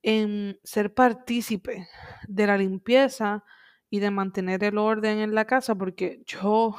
En 0.02 0.60
ser 0.62 0.94
partícipe 0.94 1.88
de 2.28 2.46
la 2.46 2.56
limpieza 2.56 3.44
y 3.90 4.00
de 4.00 4.10
mantener 4.10 4.62
el 4.64 4.78
orden 4.78 5.18
en 5.18 5.34
la 5.34 5.46
casa, 5.46 5.74
porque 5.74 6.22
yo 6.26 6.76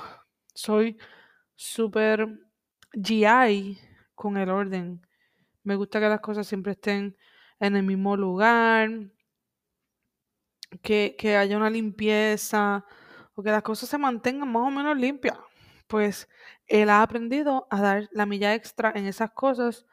soy 0.53 0.97
súper 1.55 2.27
GI 2.93 3.79
con 4.15 4.37
el 4.37 4.49
orden. 4.49 5.01
Me 5.63 5.75
gusta 5.75 5.99
que 5.99 6.09
las 6.09 6.21
cosas 6.21 6.47
siempre 6.47 6.73
estén 6.73 7.17
en 7.59 7.75
el 7.75 7.83
mismo 7.83 8.15
lugar, 8.15 8.89
que, 10.81 11.15
que 11.17 11.35
haya 11.35 11.57
una 11.57 11.69
limpieza 11.69 12.85
o 13.39 13.43
que 13.43 13.51
las 13.51 13.63
cosas 13.63 13.87
se 13.87 13.97
mantengan 13.97 14.51
más 14.51 14.67
o 14.67 14.69
menos 14.69 14.97
limpias. 14.97 15.37
Pues 15.87 16.27
él 16.67 16.89
ha 16.89 17.01
aprendido 17.01 17.67
a 17.69 17.81
dar 17.81 18.09
la 18.11 18.25
milla 18.25 18.53
extra 18.53 18.91
en 18.93 19.05
esas 19.05 19.31
cosas, 19.31 19.85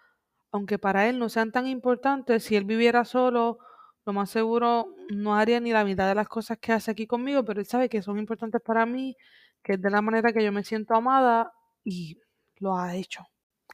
aunque 0.51 0.79
para 0.81 1.09
él 1.09 1.21
no 1.21 1.29
sean 1.29 1.53
tan 1.53 1.69
importantes. 1.69 2.43
Si 2.43 2.57
él 2.57 2.65
viviera 2.65 3.05
solo, 3.05 3.59
lo 4.05 4.13
más 4.13 4.31
seguro 4.31 4.89
no 5.11 5.37
haría 5.37 5.61
ni 5.61 5.71
la 5.71 5.85
mitad 5.85 6.09
de 6.09 6.17
las 6.17 6.29
cosas 6.29 6.59
que 6.59 6.73
hace 6.73 6.91
aquí 6.91 7.07
conmigo, 7.07 7.45
pero 7.45 7.61
él 7.61 7.67
sabe 7.67 7.89
que 7.89 8.03
son 8.03 8.19
importantes 8.19 8.61
para 8.61 8.85
mí, 8.85 9.17
que 9.63 9.75
es 9.75 9.81
de 9.81 9.91
la 9.91 10.03
manera 10.03 10.33
que 10.33 10.45
yo 10.45 10.51
me 10.51 10.65
siento 10.65 10.95
amada 10.95 11.53
y 11.85 12.21
lo 12.57 12.77
ha 12.77 12.97
hecho. 12.97 13.27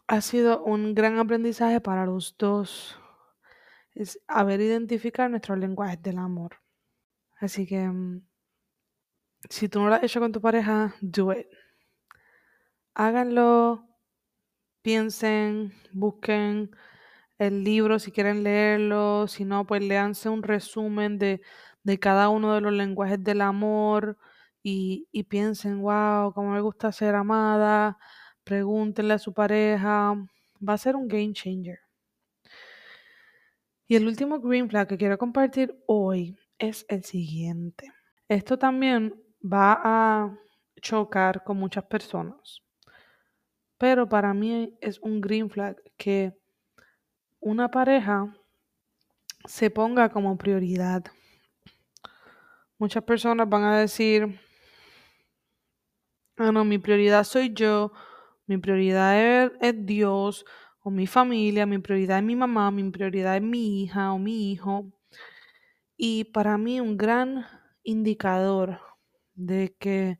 Ha 0.06 0.20
sido 0.20 0.62
un 0.64 0.94
gran 0.94 1.18
aprendizaje 1.18 1.80
para 1.80 2.04
los 2.04 2.36
dos. 2.38 2.98
Es 3.94 4.20
haber 4.28 4.60
identificado 4.60 5.30
nuestros 5.30 5.58
lenguajes 5.58 6.02
del 6.02 6.18
amor. 6.18 6.56
Así 7.40 7.66
que 7.66 7.88
mm, 7.88 8.22
si 9.50 9.68
tú 9.68 9.80
no 9.80 9.88
lo 9.88 9.94
has 9.96 10.02
hecho 10.02 10.20
con 10.20 10.32
tu 10.32 10.40
pareja, 10.40 10.94
do 11.00 11.32
it. 11.32 11.46
Háganlo, 12.94 13.86
piensen, 14.82 15.72
busquen 15.92 16.70
el 17.38 17.64
libro 17.64 17.98
si 17.98 18.12
quieren 18.12 18.42
leerlo, 18.44 19.26
si 19.28 19.44
no, 19.44 19.66
pues 19.66 19.82
léanse 19.82 20.28
un 20.28 20.42
resumen 20.42 21.18
de, 21.18 21.40
de 21.82 21.98
cada 21.98 22.28
uno 22.28 22.54
de 22.54 22.60
los 22.60 22.72
lenguajes 22.72 23.22
del 23.22 23.40
amor 23.40 24.18
y, 24.62 25.08
y 25.12 25.24
piensen, 25.24 25.82
wow, 25.82 26.32
cómo 26.34 26.52
me 26.52 26.60
gusta 26.60 26.92
ser 26.92 27.14
amada, 27.14 27.98
pregúntenle 28.44 29.14
a 29.14 29.18
su 29.18 29.32
pareja, 29.34 30.14
va 30.66 30.74
a 30.74 30.78
ser 30.78 30.96
un 30.96 31.08
game 31.08 31.32
changer. 31.32 31.78
Y 33.88 33.96
el 33.96 34.06
último 34.06 34.40
green 34.40 34.70
flag 34.70 34.88
que 34.88 34.96
quiero 34.96 35.18
compartir 35.18 35.74
hoy 35.86 36.36
es 36.58 36.86
el 36.88 37.04
siguiente. 37.04 37.92
Esto 38.28 38.58
también 38.58 39.21
va 39.42 39.80
a 39.82 40.38
chocar 40.80 41.44
con 41.44 41.56
muchas 41.56 41.84
personas. 41.84 42.62
Pero 43.78 44.08
para 44.08 44.32
mí 44.32 44.76
es 44.80 44.98
un 45.00 45.20
green 45.20 45.50
flag 45.50 45.76
que 45.96 46.32
una 47.40 47.68
pareja 47.68 48.32
se 49.44 49.70
ponga 49.70 50.08
como 50.08 50.36
prioridad. 50.38 51.04
Muchas 52.78 53.02
personas 53.02 53.48
van 53.48 53.64
a 53.64 53.78
decir, 53.78 54.40
ah, 56.36 56.52
no, 56.52 56.64
mi 56.64 56.78
prioridad 56.78 57.24
soy 57.24 57.52
yo, 57.52 57.92
mi 58.46 58.58
prioridad 58.58 59.18
es, 59.18 59.52
es 59.60 59.86
Dios 59.86 60.44
o 60.82 60.90
mi 60.90 61.06
familia, 61.06 61.66
mi 61.66 61.78
prioridad 61.78 62.18
es 62.18 62.24
mi 62.24 62.36
mamá, 62.36 62.70
mi 62.70 62.88
prioridad 62.90 63.36
es 63.36 63.42
mi 63.42 63.82
hija 63.82 64.12
o 64.12 64.18
mi 64.18 64.52
hijo. 64.52 64.86
Y 65.96 66.24
para 66.24 66.58
mí 66.58 66.80
un 66.80 66.96
gran 66.96 67.46
indicador 67.84 68.80
de 69.34 69.74
que 69.78 70.18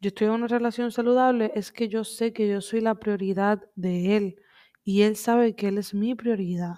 yo 0.00 0.08
estoy 0.08 0.26
en 0.26 0.34
una 0.34 0.48
relación 0.48 0.92
saludable 0.92 1.52
es 1.54 1.72
que 1.72 1.88
yo 1.88 2.04
sé 2.04 2.32
que 2.32 2.48
yo 2.48 2.60
soy 2.60 2.80
la 2.80 2.96
prioridad 2.96 3.62
de 3.74 4.16
él 4.16 4.36
y 4.84 5.02
él 5.02 5.16
sabe 5.16 5.56
que 5.56 5.68
él 5.68 5.78
es 5.78 5.94
mi 5.94 6.14
prioridad. 6.14 6.76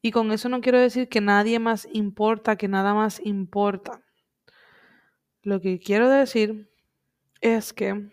Y 0.00 0.12
con 0.12 0.32
eso 0.32 0.48
no 0.48 0.60
quiero 0.60 0.80
decir 0.80 1.08
que 1.08 1.20
nadie 1.20 1.58
más 1.58 1.88
importa, 1.92 2.56
que 2.56 2.68
nada 2.68 2.94
más 2.94 3.20
importa. 3.24 4.02
Lo 5.42 5.60
que 5.60 5.78
quiero 5.78 6.08
decir 6.08 6.70
es 7.40 7.72
que 7.72 8.08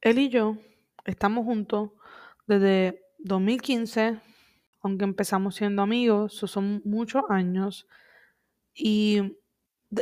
él 0.00 0.18
y 0.18 0.28
yo 0.28 0.56
estamos 1.04 1.44
juntos 1.44 1.90
desde 2.46 3.02
2015, 3.18 4.20
aunque 4.82 5.04
empezamos 5.04 5.56
siendo 5.56 5.82
amigos, 5.82 6.34
son 6.34 6.82
muchos 6.84 7.22
años. 7.28 7.86
Y 8.74 9.36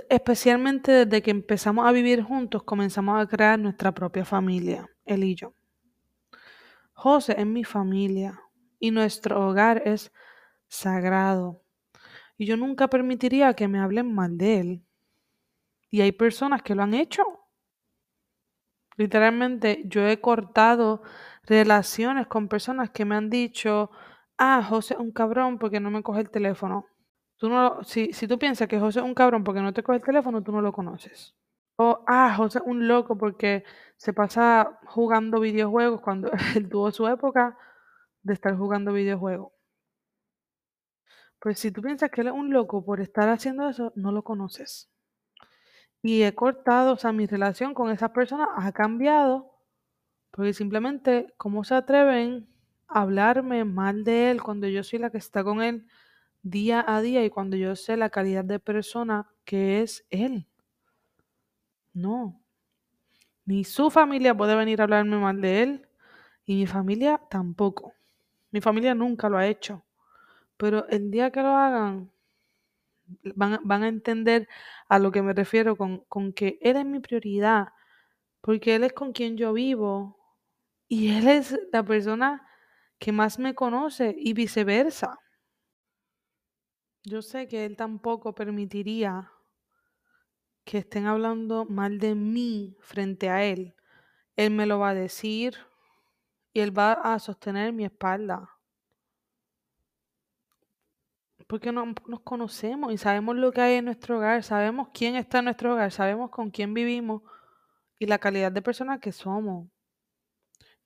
especialmente 0.08 1.06
desde 1.06 1.22
que 1.22 1.30
empezamos 1.30 1.86
a 1.86 1.92
vivir 1.92 2.22
juntos, 2.22 2.62
comenzamos 2.62 3.20
a 3.20 3.26
crear 3.26 3.58
nuestra 3.58 3.92
propia 3.92 4.24
familia, 4.24 4.88
él 5.04 5.24
y 5.24 5.34
yo. 5.34 5.54
José 6.92 7.34
es 7.38 7.46
mi 7.46 7.64
familia 7.64 8.40
y 8.78 8.90
nuestro 8.90 9.46
hogar 9.46 9.82
es 9.84 10.12
sagrado. 10.68 11.62
Y 12.36 12.46
yo 12.46 12.56
nunca 12.56 12.88
permitiría 12.88 13.54
que 13.54 13.68
me 13.68 13.78
hablen 13.78 14.12
mal 14.12 14.38
de 14.38 14.60
él. 14.60 14.84
Y 15.90 16.00
hay 16.00 16.12
personas 16.12 16.62
que 16.62 16.74
lo 16.74 16.82
han 16.82 16.94
hecho. 16.94 17.22
Literalmente 18.96 19.82
yo 19.86 20.06
he 20.06 20.20
cortado 20.20 21.02
relaciones 21.42 22.26
con 22.26 22.48
personas 22.48 22.90
que 22.90 23.04
me 23.04 23.16
han 23.16 23.30
dicho, 23.30 23.90
ah, 24.38 24.62
José 24.62 24.94
es 24.94 25.00
un 25.00 25.12
cabrón 25.12 25.58
porque 25.58 25.80
no 25.80 25.90
me 25.90 26.02
coge 26.02 26.20
el 26.20 26.30
teléfono. 26.30 26.86
Si, 27.84 28.28
tú 28.28 28.38
piensas 28.38 28.68
que 28.68 28.80
José 28.80 29.00
es 29.00 29.04
un 29.04 29.14
cabrón 29.14 29.44
porque 29.44 29.60
no 29.60 29.72
te 29.72 29.82
coge 29.82 29.98
el 29.98 30.04
teléfono, 30.04 30.42
tú 30.42 30.52
no 30.52 30.60
lo 30.60 30.72
conoces. 30.72 31.34
O, 31.76 32.04
ah, 32.06 32.34
José 32.36 32.58
es 32.58 32.64
un 32.66 32.86
loco 32.88 33.18
porque 33.18 33.64
se 33.96 34.12
pasa 34.12 34.78
jugando 34.86 35.40
videojuegos 35.40 36.00
cuando 36.00 36.30
él 36.56 36.68
tuvo 36.68 36.90
su 36.90 37.06
época 37.08 37.58
de 38.22 38.34
estar 38.34 38.56
jugando 38.56 38.92
videojuegos. 38.92 39.52
Pues 41.40 41.58
si 41.58 41.70
tú 41.70 41.82
piensas 41.82 42.10
que 42.10 42.22
él 42.22 42.28
es 42.28 42.32
un 42.32 42.52
loco 42.52 42.84
por 42.84 43.00
estar 43.00 43.28
haciendo 43.28 43.68
eso, 43.68 43.92
no 43.96 44.12
lo 44.12 44.22
conoces. 44.22 44.90
Y 46.02 46.22
he 46.22 46.34
cortado, 46.34 46.92
o 46.94 46.96
sea, 46.96 47.12
mi 47.12 47.26
relación 47.26 47.74
con 47.74 47.90
esa 47.90 48.12
persona 48.12 48.48
ha 48.56 48.72
cambiado 48.72 49.54
porque 50.34 50.52
simplemente, 50.52 51.32
¿cómo 51.36 51.62
se 51.62 51.76
atreven 51.76 52.48
a 52.88 53.02
hablarme 53.02 53.64
mal 53.64 54.02
de 54.02 54.32
él 54.32 54.42
cuando 54.42 54.66
yo 54.66 54.82
soy 54.82 54.98
la 54.98 55.10
que 55.10 55.18
está 55.18 55.44
con 55.44 55.62
él 55.62 55.86
día 56.44 56.84
a 56.86 57.00
día 57.00 57.24
y 57.24 57.30
cuando 57.30 57.56
yo 57.56 57.74
sé 57.74 57.96
la 57.96 58.10
calidad 58.10 58.44
de 58.44 58.60
persona 58.60 59.28
que 59.44 59.82
es 59.82 60.06
él? 60.10 60.46
No. 61.92 62.40
Ni 63.46 63.64
su 63.64 63.90
familia 63.90 64.36
puede 64.36 64.54
venir 64.54 64.80
a 64.80 64.84
hablarme 64.84 65.16
mal 65.18 65.40
de 65.40 65.62
él 65.62 65.88
y 66.44 66.56
mi 66.56 66.66
familia 66.66 67.20
tampoco. 67.30 67.94
Mi 68.50 68.60
familia 68.60 68.94
nunca 68.94 69.28
lo 69.28 69.38
ha 69.38 69.46
hecho. 69.46 69.84
Pero 70.56 70.86
el 70.88 71.10
día 71.10 71.30
que 71.30 71.42
lo 71.42 71.56
hagan, 71.56 72.10
van, 73.34 73.60
van 73.64 73.82
a 73.82 73.88
entender 73.88 74.48
a 74.88 74.98
lo 74.98 75.10
que 75.12 75.22
me 75.22 75.32
refiero 75.32 75.76
con, 75.76 76.00
con 76.08 76.32
que 76.32 76.58
Él 76.62 76.76
es 76.76 76.84
mi 76.84 77.00
prioridad, 77.00 77.68
porque 78.40 78.76
Él 78.76 78.84
es 78.84 78.92
con 78.92 79.12
quien 79.12 79.36
yo 79.36 79.52
vivo 79.52 80.18
y 80.88 81.12
Él 81.16 81.28
es 81.28 81.58
la 81.72 81.82
persona 81.84 82.46
que 82.98 83.12
más 83.12 83.38
me 83.38 83.54
conoce 83.54 84.14
y 84.16 84.34
viceversa. 84.34 85.18
Yo 87.06 87.20
sé 87.20 87.46
que 87.48 87.66
Él 87.66 87.76
tampoco 87.76 88.34
permitiría 88.34 89.30
que 90.64 90.78
estén 90.78 91.04
hablando 91.04 91.66
mal 91.66 91.98
de 91.98 92.14
mí 92.14 92.78
frente 92.80 93.28
a 93.28 93.44
Él. 93.44 93.74
Él 94.36 94.50
me 94.50 94.64
lo 94.64 94.78
va 94.78 94.90
a 94.90 94.94
decir 94.94 95.54
y 96.54 96.60
Él 96.60 96.76
va 96.76 96.92
a 96.92 97.18
sostener 97.18 97.74
mi 97.74 97.84
espalda. 97.84 98.50
Porque 101.46 101.72
no, 101.72 101.94
nos 102.06 102.20
conocemos 102.20 102.90
y 102.90 102.96
sabemos 102.96 103.36
lo 103.36 103.52
que 103.52 103.60
hay 103.60 103.74
en 103.74 103.84
nuestro 103.84 104.16
hogar, 104.16 104.42
sabemos 104.42 104.88
quién 104.94 105.14
está 105.16 105.40
en 105.40 105.44
nuestro 105.44 105.74
hogar, 105.74 105.92
sabemos 105.92 106.30
con 106.30 106.50
quién 106.50 106.72
vivimos 106.72 107.20
y 107.98 108.06
la 108.06 108.18
calidad 108.18 108.50
de 108.50 108.62
persona 108.62 108.98
que 108.98 109.12
somos. 109.12 109.68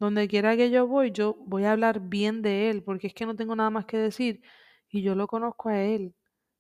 Donde 0.00 0.26
quiera 0.26 0.57
que 0.57 0.70
yo 0.70 0.88
voy, 0.88 1.12
yo 1.12 1.35
voy 1.46 1.64
a 1.64 1.72
hablar 1.72 2.00
bien 2.00 2.42
de 2.42 2.70
él, 2.70 2.83
porque 2.83 3.07
es 3.07 3.14
que 3.14 3.24
no 3.24 3.37
tengo 3.37 3.54
nada 3.54 3.70
más 3.70 3.85
que 3.87 3.98
decir 3.98 4.42
y 4.90 5.03
yo 5.03 5.14
lo 5.14 5.27
conozco 5.27 5.68
a 5.68 5.81
él. 5.83 6.14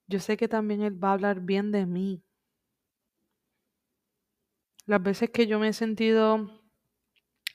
Yo 0.06 0.20
sé 0.20 0.36
que 0.36 0.48
también 0.48 0.82
él 0.82 1.02
va 1.02 1.10
a 1.10 1.12
hablar 1.14 1.40
bien 1.40 1.72
de 1.72 1.86
mí. 1.86 2.22
Las 4.86 5.02
veces 5.02 5.30
que 5.30 5.46
yo 5.46 5.58
me 5.58 5.68
he 5.68 5.72
sentido 5.72 6.50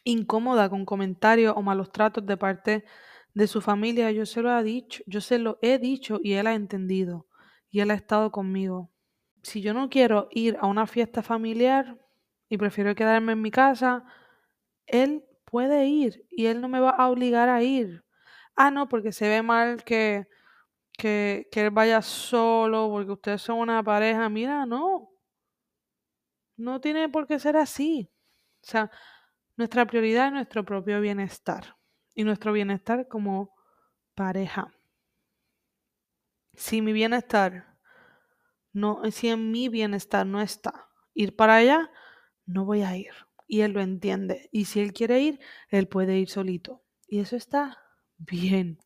incómoda 0.04 0.70
con 0.70 0.86
comentarios 0.86 1.54
o 1.56 1.62
malos 1.62 1.92
tratos 1.92 2.26
de 2.26 2.38
parte 2.38 2.86
de 3.34 3.48
su 3.48 3.62
familia, 3.62 4.12
yo 4.12 4.26
se 4.26 4.42
lo 4.42 4.58
he 4.58 4.64
dicho, 4.64 5.04
yo 5.08 5.22
se 5.22 5.40
lo 5.40 5.58
he 5.62 5.80
dicho 5.80 6.20
y 6.24 6.34
él 6.34 6.48
ha 6.48 6.54
entendido 6.54 7.28
y 7.70 7.80
él 7.80 7.90
ha 7.92 7.96
estado 7.96 8.32
conmigo. 8.32 8.92
Si 9.42 9.62
yo 9.62 9.74
no 9.74 9.90
quiero 9.90 10.28
ir 10.32 10.58
a 10.62 10.68
una 10.68 10.86
fiesta 10.88 11.24
familiar 11.24 11.98
y 12.50 12.58
prefiero 12.58 12.96
quedarme 12.96 13.34
en 13.34 13.42
mi 13.42 13.52
casa, 13.52 14.06
él 14.88 15.26
puede 15.46 15.88
ir 15.88 16.26
y 16.32 16.48
él 16.48 16.62
no 16.62 16.70
me 16.70 16.80
va 16.80 16.92
a 16.92 17.10
obligar 17.10 17.50
a 17.50 17.64
ir. 17.64 18.04
Ah, 18.56 18.72
no, 18.72 18.90
porque 18.90 19.12
se 19.12 19.28
ve 19.30 19.42
mal 19.42 19.84
que, 19.84 20.28
que, 20.98 21.48
que 21.52 21.62
él 21.62 21.72
vaya 21.72 22.02
solo, 22.02 22.90
porque 22.90 23.12
ustedes 23.12 23.42
son 23.42 23.60
una 23.60 23.84
pareja. 23.84 24.30
Mira, 24.30 24.66
no. 24.66 25.10
No 26.58 26.80
tiene 26.82 27.10
por 27.10 27.28
qué 27.28 27.40
ser 27.40 27.58
así. 27.58 28.10
O 28.62 28.66
sea, 28.66 28.92
nuestra 29.58 29.86
prioridad 29.86 30.28
es 30.28 30.34
nuestro 30.34 30.64
propio 30.64 31.02
bienestar 31.02 31.76
y 32.16 32.24
nuestro 32.24 32.54
bienestar 32.54 33.08
como 33.08 33.54
pareja. 34.16 34.74
Si 36.54 36.82
mi 36.82 36.94
bienestar 36.94 37.74
no, 38.74 39.02
si 39.12 39.30
en 39.30 39.52
mi 39.52 39.70
bienestar 39.70 40.26
no 40.26 40.42
está 40.42 40.90
ir 41.14 41.36
para 41.36 41.58
allá, 41.58 41.92
no 42.46 42.66
voy 42.66 42.82
a 42.82 42.98
ir. 42.98 43.12
Y 43.48 43.62
él 43.62 43.74
lo 43.74 43.82
entiende. 43.82 44.50
Y 44.52 44.66
si 44.66 44.80
él 44.80 44.94
quiere 44.94 45.20
ir, 45.22 45.40
él 45.70 45.88
puede 45.88 46.18
ir 46.18 46.30
solito. 46.30 46.84
Y 47.08 47.20
eso 47.20 47.36
está 47.36 47.78
bien. 48.18 48.80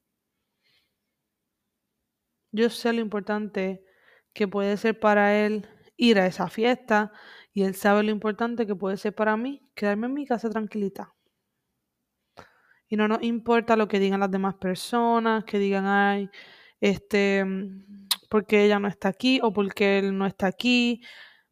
Yo 2.57 2.71
sé 2.71 2.91
lo 2.91 3.01
importante 3.01 3.83
que 4.33 4.47
puede 4.47 4.77
ser 4.77 4.99
para 4.99 5.45
él 5.45 5.67
ir 5.95 6.17
a 6.17 6.25
esa 6.25 6.49
fiesta 6.49 7.11
y 7.53 7.61
él 7.61 7.75
sabe 7.75 8.01
lo 8.01 8.09
importante 8.09 8.65
que 8.65 8.75
puede 8.75 8.97
ser 8.97 9.13
para 9.13 9.37
mí 9.37 9.61
quedarme 9.75 10.07
en 10.07 10.15
mi 10.15 10.25
casa 10.25 10.49
tranquilita. 10.49 11.13
Y 12.87 12.95
no 12.95 13.07
nos 13.07 13.21
importa 13.21 13.75
lo 13.75 13.87
que 13.87 13.99
digan 13.99 14.21
las 14.21 14.31
demás 14.31 14.55
personas, 14.55 15.43
que 15.43 15.59
digan, 15.59 15.85
ay, 15.85 16.31
este, 16.81 17.45
porque 18.27 18.65
ella 18.65 18.79
no 18.79 18.87
está 18.87 19.09
aquí 19.09 19.39
o 19.43 19.53
porque 19.53 19.99
él 19.99 20.17
no 20.17 20.25
está 20.25 20.47
aquí, 20.47 21.03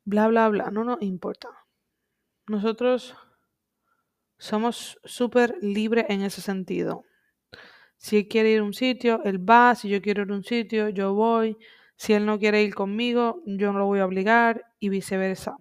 bla, 0.05 0.27
bla, 0.27 0.49
bla. 0.49 0.71
No 0.71 0.83
nos 0.83 1.03
importa. 1.03 1.49
Nosotros 2.47 3.15
somos 4.39 4.97
súper 5.03 5.55
libres 5.61 6.07
en 6.09 6.23
ese 6.23 6.41
sentido. 6.41 7.03
Si 7.97 8.17
él 8.17 8.27
quiere 8.27 8.51
ir 8.51 8.59
a 8.59 8.63
un 8.63 8.73
sitio, 8.73 9.21
él 9.23 9.37
va. 9.49 9.75
Si 9.75 9.89
yo 9.89 10.01
quiero 10.01 10.23
ir 10.23 10.31
a 10.31 10.35
un 10.35 10.43
sitio, 10.43 10.89
yo 10.89 11.13
voy. 11.13 11.57
Si 11.97 12.13
él 12.13 12.25
no 12.25 12.37
quiere 12.39 12.61
ir 12.63 12.75
conmigo, 12.75 13.41
yo 13.45 13.71
no 13.71 13.79
lo 13.79 13.85
voy 13.85 13.99
a 13.99 14.05
obligar 14.05 14.65
y 14.79 14.89
viceversa. 14.89 15.57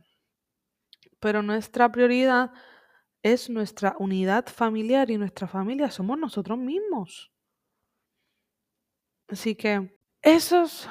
Pero 1.21 1.43
nuestra 1.43 1.91
prioridad 1.91 2.53
es 3.23 3.49
nuestra 3.49 3.97
unidad 3.99 4.47
familiar 4.47 5.11
y 5.11 5.17
nuestra 5.17 5.49
familia 5.49 5.91
somos 5.91 6.19
nosotros 6.19 6.59
mismos. 6.59 7.33
Así 9.29 9.55
que 9.55 9.99
esos, 10.21 10.89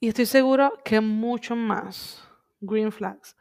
y 0.00 0.08
estoy 0.08 0.26
seguro 0.26 0.72
que 0.84 1.00
muchos 1.00 1.56
más 1.56 2.22
green 2.60 2.92
flags, 2.92 3.36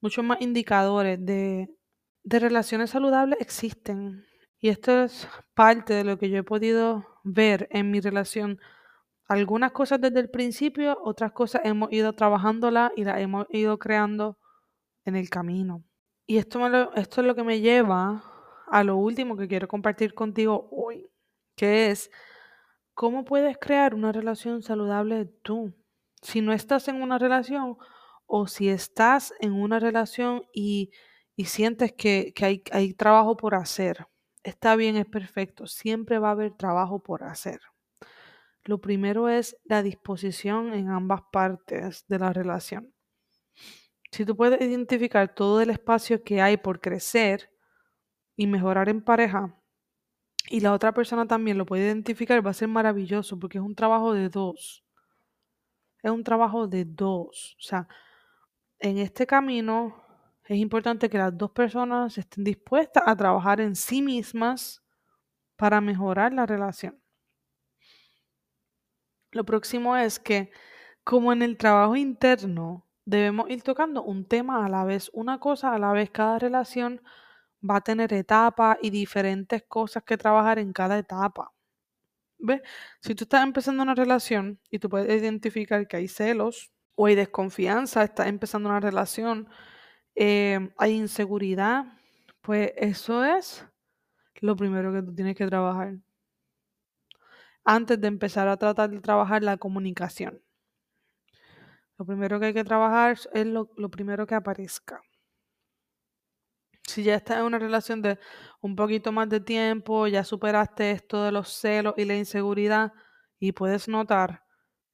muchos 0.00 0.24
más 0.24 0.40
indicadores 0.42 1.18
de, 1.24 1.74
de 2.22 2.38
relaciones 2.38 2.90
saludables 2.90 3.40
existen. 3.40 4.27
Y 4.60 4.68
esto 4.70 5.04
es 5.04 5.28
parte 5.54 5.94
de 5.94 6.04
lo 6.04 6.18
que 6.18 6.30
yo 6.30 6.38
he 6.38 6.42
podido 6.42 7.06
ver 7.22 7.68
en 7.70 7.90
mi 7.90 8.00
relación. 8.00 8.58
Algunas 9.28 9.72
cosas 9.72 10.00
desde 10.00 10.20
el 10.20 10.30
principio, 10.30 10.98
otras 11.04 11.32
cosas 11.32 11.62
hemos 11.64 11.92
ido 11.92 12.12
trabajándolas 12.14 12.90
y 12.96 13.04
las 13.04 13.20
hemos 13.20 13.46
ido 13.50 13.78
creando 13.78 14.38
en 15.04 15.16
el 15.16 15.30
camino. 15.30 15.84
Y 16.26 16.38
esto, 16.38 16.58
me 16.58 16.70
lo, 16.70 16.92
esto 16.94 17.20
es 17.20 17.26
lo 17.26 17.34
que 17.34 17.44
me 17.44 17.60
lleva 17.60 18.22
a 18.70 18.84
lo 18.84 18.96
último 18.96 19.36
que 19.36 19.48
quiero 19.48 19.68
compartir 19.68 20.12
contigo 20.14 20.68
hoy, 20.72 21.08
que 21.56 21.90
es 21.90 22.10
cómo 22.94 23.24
puedes 23.24 23.56
crear 23.58 23.94
una 23.94 24.12
relación 24.12 24.62
saludable 24.62 25.26
tú. 25.42 25.72
Si 26.20 26.40
no 26.40 26.52
estás 26.52 26.88
en 26.88 27.00
una 27.00 27.18
relación 27.18 27.78
o 28.26 28.46
si 28.46 28.68
estás 28.68 29.32
en 29.40 29.52
una 29.52 29.78
relación 29.78 30.42
y, 30.52 30.90
y 31.36 31.44
sientes 31.44 31.92
que, 31.92 32.32
que 32.34 32.44
hay, 32.44 32.62
hay 32.72 32.92
trabajo 32.92 33.36
por 33.36 33.54
hacer, 33.54 34.06
está 34.42 34.76
bien, 34.76 34.96
es 34.96 35.06
perfecto, 35.06 35.66
siempre 35.66 36.18
va 36.18 36.28
a 36.28 36.32
haber 36.32 36.52
trabajo 36.52 37.02
por 37.02 37.24
hacer. 37.24 37.60
Lo 38.64 38.80
primero 38.80 39.28
es 39.28 39.56
la 39.64 39.82
disposición 39.82 40.74
en 40.74 40.90
ambas 40.90 41.22
partes 41.32 42.04
de 42.08 42.18
la 42.18 42.32
relación. 42.32 42.92
Si 44.10 44.24
tú 44.24 44.36
puedes 44.36 44.60
identificar 44.60 45.34
todo 45.34 45.60
el 45.60 45.70
espacio 45.70 46.22
que 46.22 46.40
hay 46.40 46.56
por 46.56 46.80
crecer 46.80 47.50
y 48.36 48.46
mejorar 48.46 48.88
en 48.88 49.02
pareja, 49.02 49.54
y 50.50 50.60
la 50.60 50.72
otra 50.72 50.92
persona 50.92 51.26
también 51.26 51.58
lo 51.58 51.66
puede 51.66 51.84
identificar, 51.84 52.44
va 52.44 52.50
a 52.50 52.54
ser 52.54 52.68
maravilloso 52.68 53.38
porque 53.38 53.58
es 53.58 53.64
un 53.64 53.74
trabajo 53.74 54.14
de 54.14 54.28
dos. 54.28 54.84
Es 56.02 56.10
un 56.10 56.24
trabajo 56.24 56.66
de 56.66 56.84
dos. 56.84 57.56
O 57.58 57.62
sea, 57.62 57.88
en 58.78 58.98
este 58.98 59.26
camino 59.26 60.02
es 60.48 60.56
importante 60.56 61.10
que 61.10 61.18
las 61.18 61.36
dos 61.36 61.50
personas 61.50 62.16
estén 62.16 62.42
dispuestas 62.42 63.02
a 63.06 63.14
trabajar 63.14 63.60
en 63.60 63.76
sí 63.76 64.00
mismas 64.00 64.82
para 65.56 65.80
mejorar 65.82 66.32
la 66.32 66.46
relación. 66.46 66.98
Lo 69.30 69.44
próximo 69.44 69.94
es 69.94 70.18
que, 70.18 70.50
como 71.04 71.32
en 71.32 71.42
el 71.42 71.58
trabajo 71.58 71.96
interno, 71.96 72.86
debemos 73.04 73.50
ir 73.50 73.62
tocando 73.62 74.02
un 74.02 74.26
tema 74.26 74.64
a 74.64 74.70
la 74.70 74.84
vez, 74.84 75.10
una 75.12 75.38
cosa 75.38 75.74
a 75.74 75.78
la 75.78 75.92
vez. 75.92 76.10
Cada 76.10 76.38
relación 76.38 77.02
va 77.62 77.76
a 77.76 77.80
tener 77.82 78.14
etapas 78.14 78.78
y 78.80 78.88
diferentes 78.88 79.64
cosas 79.68 80.02
que 80.04 80.16
trabajar 80.16 80.58
en 80.58 80.72
cada 80.72 80.98
etapa. 80.98 81.52
¿Ves? 82.38 82.62
Si 83.02 83.14
tú 83.14 83.24
estás 83.24 83.42
empezando 83.42 83.82
una 83.82 83.94
relación 83.94 84.60
y 84.70 84.78
tú 84.78 84.88
puedes 84.88 85.20
identificar 85.20 85.86
que 85.88 85.98
hay 85.98 86.08
celos 86.08 86.72
o 86.94 87.06
hay 87.06 87.16
desconfianza, 87.16 88.02
estás 88.02 88.28
empezando 88.28 88.70
una 88.70 88.80
relación, 88.80 89.48
eh, 90.20 90.70
hay 90.76 90.94
inseguridad, 90.96 91.84
pues 92.40 92.72
eso 92.76 93.24
es 93.24 93.64
lo 94.40 94.56
primero 94.56 94.92
que 94.92 95.02
tú 95.02 95.14
tienes 95.14 95.36
que 95.36 95.46
trabajar. 95.46 95.94
Antes 97.64 98.00
de 98.00 98.08
empezar 98.08 98.48
a 98.48 98.56
tratar 98.56 98.90
de 98.90 99.00
trabajar 99.00 99.44
la 99.44 99.56
comunicación. 99.58 100.42
Lo 101.98 102.04
primero 102.04 102.40
que 102.40 102.46
hay 102.46 102.54
que 102.54 102.64
trabajar 102.64 103.16
es 103.32 103.46
lo, 103.46 103.70
lo 103.76 103.90
primero 103.90 104.26
que 104.26 104.34
aparezca. 104.34 105.00
Si 106.82 107.04
ya 107.04 107.14
estás 107.14 107.38
en 107.38 107.44
una 107.44 107.58
relación 107.60 108.02
de 108.02 108.18
un 108.60 108.74
poquito 108.74 109.12
más 109.12 109.28
de 109.28 109.40
tiempo, 109.40 110.08
ya 110.08 110.24
superaste 110.24 110.90
esto 110.90 111.22
de 111.22 111.30
los 111.30 111.48
celos 111.48 111.94
y 111.96 112.04
la 112.04 112.16
inseguridad 112.16 112.92
y 113.38 113.52
puedes 113.52 113.86
notar 113.86 114.42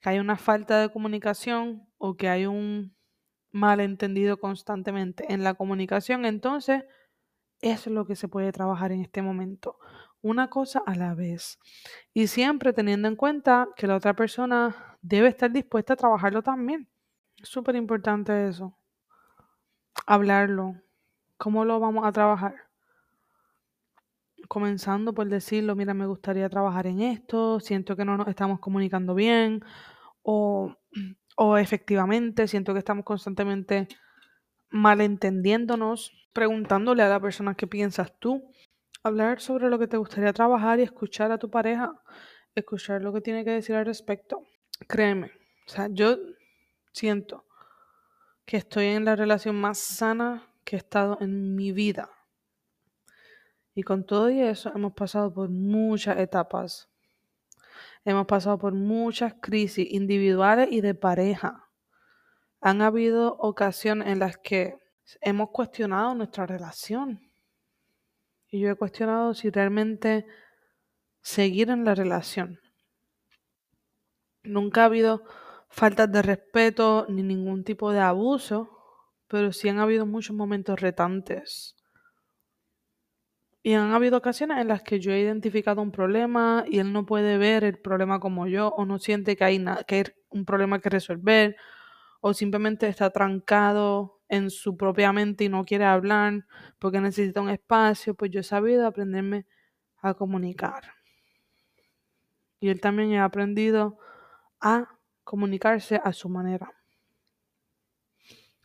que 0.01 0.11
hay 0.11 0.19
una 0.19 0.37
falta 0.37 0.81
de 0.81 0.91
comunicación 0.91 1.89
o 1.97 2.15
que 2.15 2.29
hay 2.29 2.45
un 2.47 2.95
malentendido 3.55 4.39
constantemente 4.39 5.33
en 5.33 5.45
la 5.45 5.55
comunicación, 5.55 6.25
entonces 6.27 6.85
es 7.61 7.87
lo 7.87 8.05
que 8.05 8.17
se 8.17 8.27
puede 8.27 8.51
trabajar 8.51 8.91
en 8.91 9.01
este 9.01 9.23
momento. 9.23 9.79
Una 10.23 10.51
cosa 10.51 10.83
a 10.85 10.97
la 10.97 11.15
vez. 11.15 11.61
Y 12.13 12.27
siempre 12.27 12.73
teniendo 12.73 13.07
en 13.07 13.15
cuenta 13.15 13.69
que 13.77 13.87
la 13.87 13.95
otra 13.95 14.15
persona 14.15 14.99
debe 15.03 15.29
estar 15.29 15.53
dispuesta 15.53 15.93
a 15.93 15.97
trabajarlo 15.97 16.43
también. 16.43 16.89
Es 17.41 17.49
súper 17.49 17.77
importante 17.77 18.49
eso. 18.49 18.77
Hablarlo. 20.05 20.75
¿Cómo 21.37 21.65
lo 21.65 21.79
vamos 21.79 22.05
a 22.05 22.13
trabajar? 22.13 22.55
Comenzando 24.49 25.15
por 25.15 25.29
decirlo, 25.29 25.77
mira, 25.77 25.95
me 25.95 26.07
gustaría 26.07 26.49
trabajar 26.49 26.89
en 26.89 27.03
esto, 27.03 27.61
siento 27.61 27.95
que 27.95 28.05
no 28.05 28.17
nos 28.17 28.29
estamos 28.29 28.59
comunicando 28.59 29.15
bien, 29.15 29.65
o, 30.23 30.75
o 31.35 31.57
efectivamente 31.59 32.49
siento 32.49 32.73
que 32.73 32.79
estamos 32.79 33.05
constantemente 33.05 33.89
malentendiéndonos, 34.71 36.13
preguntándole 36.33 37.03
a 37.03 37.09
la 37.09 37.21
persona 37.21 37.55
qué 37.55 37.67
piensas 37.67 38.19
tú, 38.19 38.51
hablar 39.03 39.41
sobre 39.41 39.69
lo 39.69 39.79
que 39.79 39.87
te 39.87 39.97
gustaría 39.97 40.33
trabajar 40.33 40.81
y 40.81 40.83
escuchar 40.83 41.31
a 41.31 41.39
tu 41.39 41.51
pareja, 41.51 41.93
escuchar 42.55 43.03
lo 43.03 43.13
que 43.13 43.21
tiene 43.21 43.45
que 43.45 43.51
decir 43.51 43.77
al 43.77 43.87
respecto. 43.87 44.43
Créeme, 44.89 45.31
o 45.67 45.71
sea, 45.71 45.89
yo 45.91 46.17
siento 46.93 47.45
que 48.45 48.57
estoy 48.57 48.87
en 48.87 49.05
la 49.05 49.17
relación 49.17 49.57
más 49.57 49.79
sana 49.79 50.49
que 50.65 50.77
he 50.77 50.79
estado 50.79 51.19
en 51.21 51.55
mi 51.55 51.73
vida. 51.73 52.11
Y 53.75 53.83
con 53.83 54.07
todo 54.07 54.31
y 54.31 54.41
eso 54.41 54.73
hemos 54.75 54.93
pasado 54.93 55.33
por 55.33 55.49
muchas 55.51 56.19
etapas. 56.19 56.89
Hemos 58.05 58.27
pasado 58.27 58.59
por 58.59 58.75
muchas 58.75 59.35
crisis 59.41 59.87
individuales 59.91 60.69
y 60.71 60.83
de 60.83 60.95
pareja. 60.95 61.71
Han 62.61 62.83
habido 62.83 63.37
ocasiones 63.39 64.09
en 64.09 64.19
las 64.19 64.37
que 64.37 64.77
hemos 65.23 65.51
cuestionado 65.51 66.15
nuestra 66.15 66.47
relación. 66.47 67.21
Y 68.49 68.61
yo 68.61 68.71
he 68.71 68.75
cuestionado 68.75 69.33
si 69.35 69.51
realmente 69.51 70.27
seguir 71.23 71.71
en 71.71 71.85
la 71.85 71.95
relación. 71.95 72.61
Nunca 74.43 74.83
ha 74.83 74.87
habido 74.87 75.25
faltas 75.71 76.13
de 76.13 76.21
respeto 76.21 77.07
ni 77.09 77.23
ningún 77.23 77.65
tipo 77.65 77.91
de 77.91 78.01
abuso, 78.01 78.71
pero 79.29 79.53
sí 79.53 79.71
han 79.71 79.79
habido 79.79 80.05
muchos 80.05 80.37
momentos 80.37 80.79
retantes. 80.79 81.75
Y 83.65 83.73
han 83.75 83.93
habido 83.93 84.19
ocasiones 84.19 84.59
en 84.59 84.69
las 84.69 84.83
que 84.83 85.01
yo 85.01 85.11
he 85.11 85.21
identificado 85.21 85.81
un 85.83 85.91
problema 85.91 86.65
y 86.69 86.79
él 86.81 86.93
no 86.93 87.07
puede 87.07 87.39
ver 87.39 87.65
el 87.65 87.79
problema 87.81 88.21
como 88.21 88.47
yo 88.47 88.69
o 88.69 88.85
no 88.85 88.99
siente 88.99 89.37
que 89.37 89.45
hay, 89.45 89.65
que 89.87 89.95
hay 89.97 90.05
un 90.31 90.45
problema 90.45 90.81
que 90.81 90.91
resolver 90.91 91.57
o 92.21 92.35
simplemente 92.35 92.89
está 92.89 93.11
trancado 93.11 94.21
en 94.29 94.51
su 94.51 94.77
propia 94.77 95.13
mente 95.15 95.45
y 95.45 95.49
no 95.49 95.65
quiere 95.65 95.87
hablar 95.87 96.47
porque 96.79 97.01
necesita 97.01 97.41
un 97.41 97.51
espacio, 97.51 98.15
pues 98.15 98.31
yo 98.31 98.41
he 98.41 98.45
sabido 98.45 98.87
aprenderme 98.87 99.47
a 100.03 100.15
comunicar. 100.15 100.85
Y 102.59 102.69
él 102.69 102.81
también 102.81 103.15
ha 103.15 103.25
aprendido 103.27 103.97
a 104.61 104.99
comunicarse 105.25 106.01
a 106.03 106.13
su 106.13 106.29
manera. 106.29 106.73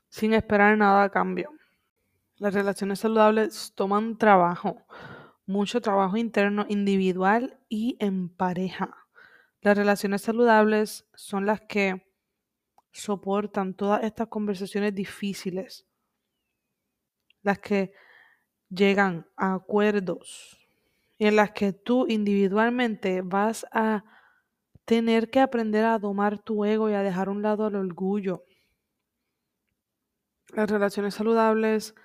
sin 0.09 0.33
esperar 0.33 0.77
nada 0.77 1.03
a 1.03 1.09
cambio. 1.09 1.58
Las 2.39 2.53
relaciones 2.53 2.99
saludables 2.99 3.73
toman 3.75 4.17
trabajo, 4.17 4.77
mucho 5.45 5.81
trabajo 5.81 6.15
interno, 6.15 6.65
individual 6.69 7.59
y 7.67 7.97
en 7.99 8.29
pareja. 8.29 8.95
Las 9.59 9.77
relaciones 9.77 10.21
saludables 10.21 11.05
son 11.13 11.45
las 11.45 11.59
que 11.59 12.07
soportan 12.93 13.73
todas 13.73 14.05
estas 14.05 14.29
conversaciones 14.29 14.95
difíciles, 14.95 15.85
las 17.41 17.59
que 17.59 17.91
llegan 18.69 19.27
a 19.35 19.55
acuerdos 19.55 20.57
y 21.17 21.25
en 21.25 21.35
las 21.35 21.51
que 21.51 21.73
tú 21.73 22.05
individualmente 22.07 23.21
vas 23.21 23.65
a 23.73 24.05
tener 24.85 25.29
que 25.29 25.41
aprender 25.41 25.83
a 25.83 25.99
domar 25.99 26.39
tu 26.39 26.63
ego 26.63 26.89
y 26.89 26.93
a 26.93 27.03
dejar 27.03 27.27
a 27.27 27.31
un 27.31 27.41
lado 27.41 27.67
el 27.67 27.75
orgullo. 27.75 28.45
Las 30.53 30.71
relaciones 30.71 31.15
saludables 31.15 31.95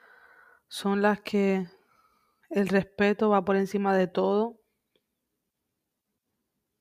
son 0.74 1.02
las 1.02 1.20
que 1.20 1.68
el 2.50 2.66
respeto 2.66 3.30
va 3.30 3.44
por 3.44 3.54
encima 3.54 3.96
de 3.96 4.08
todo. 4.08 4.58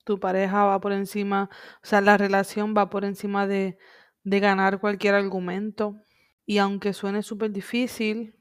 Tu 0.03 0.19
pareja 0.19 0.65
va 0.65 0.81
por 0.81 0.93
encima, 0.93 1.51
o 1.83 1.85
sea, 1.85 2.01
la 2.01 2.17
relación 2.17 2.73
va 2.75 2.89
por 2.89 3.05
encima 3.05 3.45
de, 3.45 3.77
de 4.23 4.39
ganar 4.39 4.79
cualquier 4.79 5.13
argumento. 5.13 5.95
Y 6.43 6.57
aunque 6.57 6.93
suene 6.93 7.21
súper 7.21 7.51
difícil, 7.51 8.35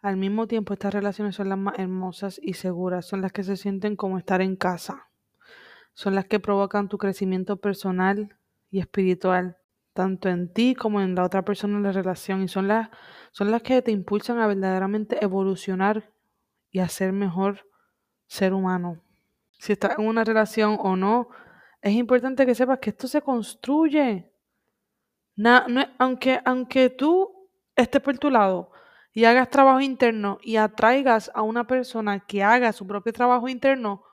al 0.00 0.16
mismo 0.16 0.46
tiempo 0.46 0.72
estas 0.72 0.94
relaciones 0.94 1.36
son 1.36 1.50
las 1.50 1.58
más 1.58 1.78
hermosas 1.78 2.40
y 2.42 2.54
seguras, 2.54 3.04
son 3.04 3.20
las 3.20 3.32
que 3.32 3.44
se 3.44 3.58
sienten 3.58 3.96
como 3.96 4.16
estar 4.16 4.40
en 4.40 4.56
casa, 4.56 5.10
son 5.92 6.14
las 6.14 6.24
que 6.24 6.40
provocan 6.40 6.88
tu 6.88 6.96
crecimiento 6.96 7.58
personal 7.58 8.34
y 8.70 8.80
espiritual, 8.80 9.58
tanto 9.94 10.28
en 10.28 10.52
ti 10.52 10.74
como 10.74 11.00
en 11.00 11.14
la 11.14 11.24
otra 11.24 11.44
persona 11.44 11.78
en 11.78 11.84
la 11.84 11.92
relación, 11.92 12.42
y 12.42 12.48
son 12.48 12.68
las, 12.68 12.90
son 13.32 13.50
las 13.50 13.62
que 13.62 13.82
te 13.82 13.92
impulsan 13.92 14.38
a 14.40 14.46
verdaderamente 14.48 15.24
evolucionar 15.24 16.12
y 16.70 16.80
a 16.80 16.88
ser 16.88 17.12
mejor 17.12 17.66
ser 18.26 18.54
humano. 18.54 19.00
Si 19.52 19.72
estás 19.72 19.98
en 19.98 20.06
una 20.06 20.24
relación 20.24 20.78
o 20.80 20.96
no, 20.96 21.28
es 21.82 21.94
importante 21.94 22.46
que 22.46 22.54
sepas 22.54 22.80
que 22.80 22.90
esto 22.90 23.08
se 23.08 23.22
construye. 23.22 24.30
Na- 25.36 25.66
no 25.68 25.84
aunque, 25.98 26.40
aunque 26.44 26.90
tú 26.90 27.48
estés 27.76 28.00
por 28.00 28.16
tu 28.18 28.30
lado 28.30 28.70
y 29.12 29.24
hagas 29.24 29.50
trabajo 29.50 29.80
interno 29.80 30.38
y 30.42 30.56
atraigas 30.56 31.30
a 31.34 31.42
una 31.42 31.66
persona 31.66 32.20
que 32.20 32.42
haga 32.42 32.72
su 32.72 32.86
propio 32.86 33.12
trabajo 33.12 33.48
interno, 33.48 34.04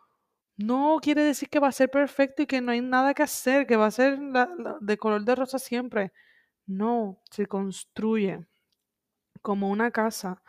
no 0.57 0.99
quiere 1.01 1.23
decir 1.23 1.49
que 1.49 1.59
va 1.59 1.67
a 1.69 1.71
ser 1.71 1.89
perfecto 1.89 2.43
y 2.43 2.47
que 2.47 2.61
no 2.61 2.71
hay 2.71 2.81
nada 2.81 3.13
que 3.13 3.23
hacer, 3.23 3.67
que 3.67 3.75
va 3.75 3.87
a 3.87 3.91
ser 3.91 4.19
de 4.81 4.97
color 4.97 5.23
de 5.25 5.35
rosa 5.35 5.59
siempre. 5.59 6.11
No, 6.65 7.19
se 7.31 7.47
construye 7.47 8.45
como 9.41 9.69
una 9.69 9.91
casa, 9.91 10.41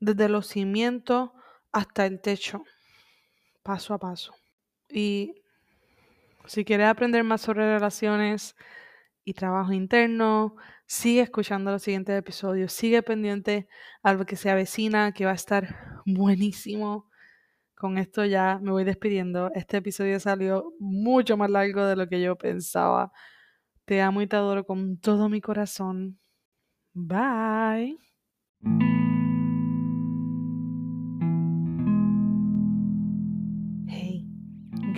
desde 0.00 0.28
los 0.28 0.46
cimientos 0.46 1.30
hasta 1.72 2.06
el 2.06 2.20
techo, 2.20 2.64
paso 3.62 3.94
a 3.94 3.98
paso. 3.98 4.34
Y 4.88 5.34
si 6.46 6.64
quieres 6.64 6.88
aprender 6.88 7.22
más 7.24 7.42
sobre 7.42 7.72
relaciones 7.74 8.56
y 9.24 9.34
trabajo 9.34 9.72
interno, 9.72 10.56
sigue 10.86 11.20
escuchando 11.20 11.70
los 11.70 11.82
siguientes 11.82 12.18
episodios, 12.18 12.72
sigue 12.72 13.02
pendiente 13.02 13.68
a 14.02 14.14
lo 14.14 14.26
que 14.26 14.36
se 14.36 14.50
avecina, 14.50 15.12
que 15.12 15.26
va 15.26 15.32
a 15.32 15.34
estar 15.34 16.02
buenísimo. 16.06 17.09
Con 17.80 17.96
esto 17.96 18.26
ya 18.26 18.58
me 18.60 18.72
voy 18.72 18.84
despidiendo. 18.84 19.50
Este 19.54 19.78
episodio 19.78 20.20
salió 20.20 20.74
mucho 20.78 21.38
más 21.38 21.48
largo 21.48 21.86
de 21.86 21.96
lo 21.96 22.08
que 22.08 22.20
yo 22.20 22.36
pensaba. 22.36 23.10
Te 23.86 24.02
amo 24.02 24.20
y 24.20 24.26
te 24.26 24.36
adoro 24.36 24.66
con 24.66 24.98
todo 24.98 25.30
mi 25.30 25.40
corazón. 25.40 26.20
Bye. 26.92 27.96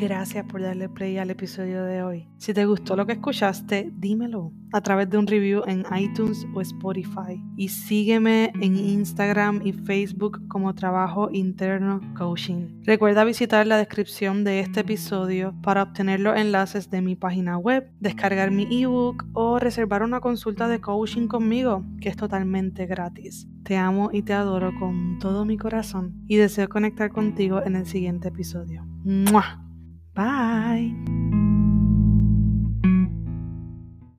Gracias 0.03 0.45
por 0.47 0.61
darle 0.61 0.89
play 0.89 1.19
al 1.19 1.31
episodio 1.31 1.85
de 1.85 2.03
hoy. 2.03 2.29
Si 2.39 2.53
te 2.53 2.67
gustó 2.67 2.97
lo 2.97 3.07
que 3.07 3.13
escuchaste, 3.13 3.93
dímelo 3.95 4.53
a 4.73 4.81
través 4.81 5.09
de 5.09 5.19
un 5.19 5.29
review 5.29 5.63
en 5.67 5.85
iTunes 5.97 6.45
o 6.55 6.61
Spotify. 6.61 7.41
Y 7.57 7.69
sígueme 7.69 8.53
en 8.61 8.77
Instagram 8.77 9.61
y 9.65 9.73
Facebook 9.73 10.49
como 10.49 10.75
Trabajo 10.75 11.29
Interno 11.31 12.01
Coaching. 12.17 12.83
Recuerda 12.85 13.23
visitar 13.23 13.67
la 13.67 13.77
descripción 13.77 14.43
de 14.43 14.61
este 14.61 14.81
episodio 14.81 15.55
para 15.63 15.85
obtener 15.85 16.19
los 16.19 16.37
enlaces 16.37 16.91
de 16.91 17.01
mi 17.01 17.15
página 17.15 17.57
web, 17.57 17.89
descargar 18.01 18.51
mi 18.51 18.67
ebook 18.83 19.25
o 19.35 19.61
reservar 19.61 20.03
una 20.03 20.21
consulta 20.21 20.67
de 20.67 20.81
coaching 20.81 21.29
conmigo, 21.29 21.85
que 22.01 22.09
es 22.09 22.17
totalmente 22.17 22.87
gratis. 22.87 23.47
Te 23.63 23.77
amo 23.77 24.11
y 24.13 24.23
te 24.23 24.33
adoro 24.33 24.73
con 24.81 25.21
todo 25.21 25.45
mi 25.45 25.57
corazón 25.57 26.25
y 26.27 26.37
deseo 26.37 26.69
conectar 26.69 27.11
contigo 27.13 27.63
en 27.63 27.77
el 27.77 27.87
siguiente 27.87 28.29
episodio. 28.29 28.85
¡Mua! 29.05 29.62
Bye. 30.15 31.42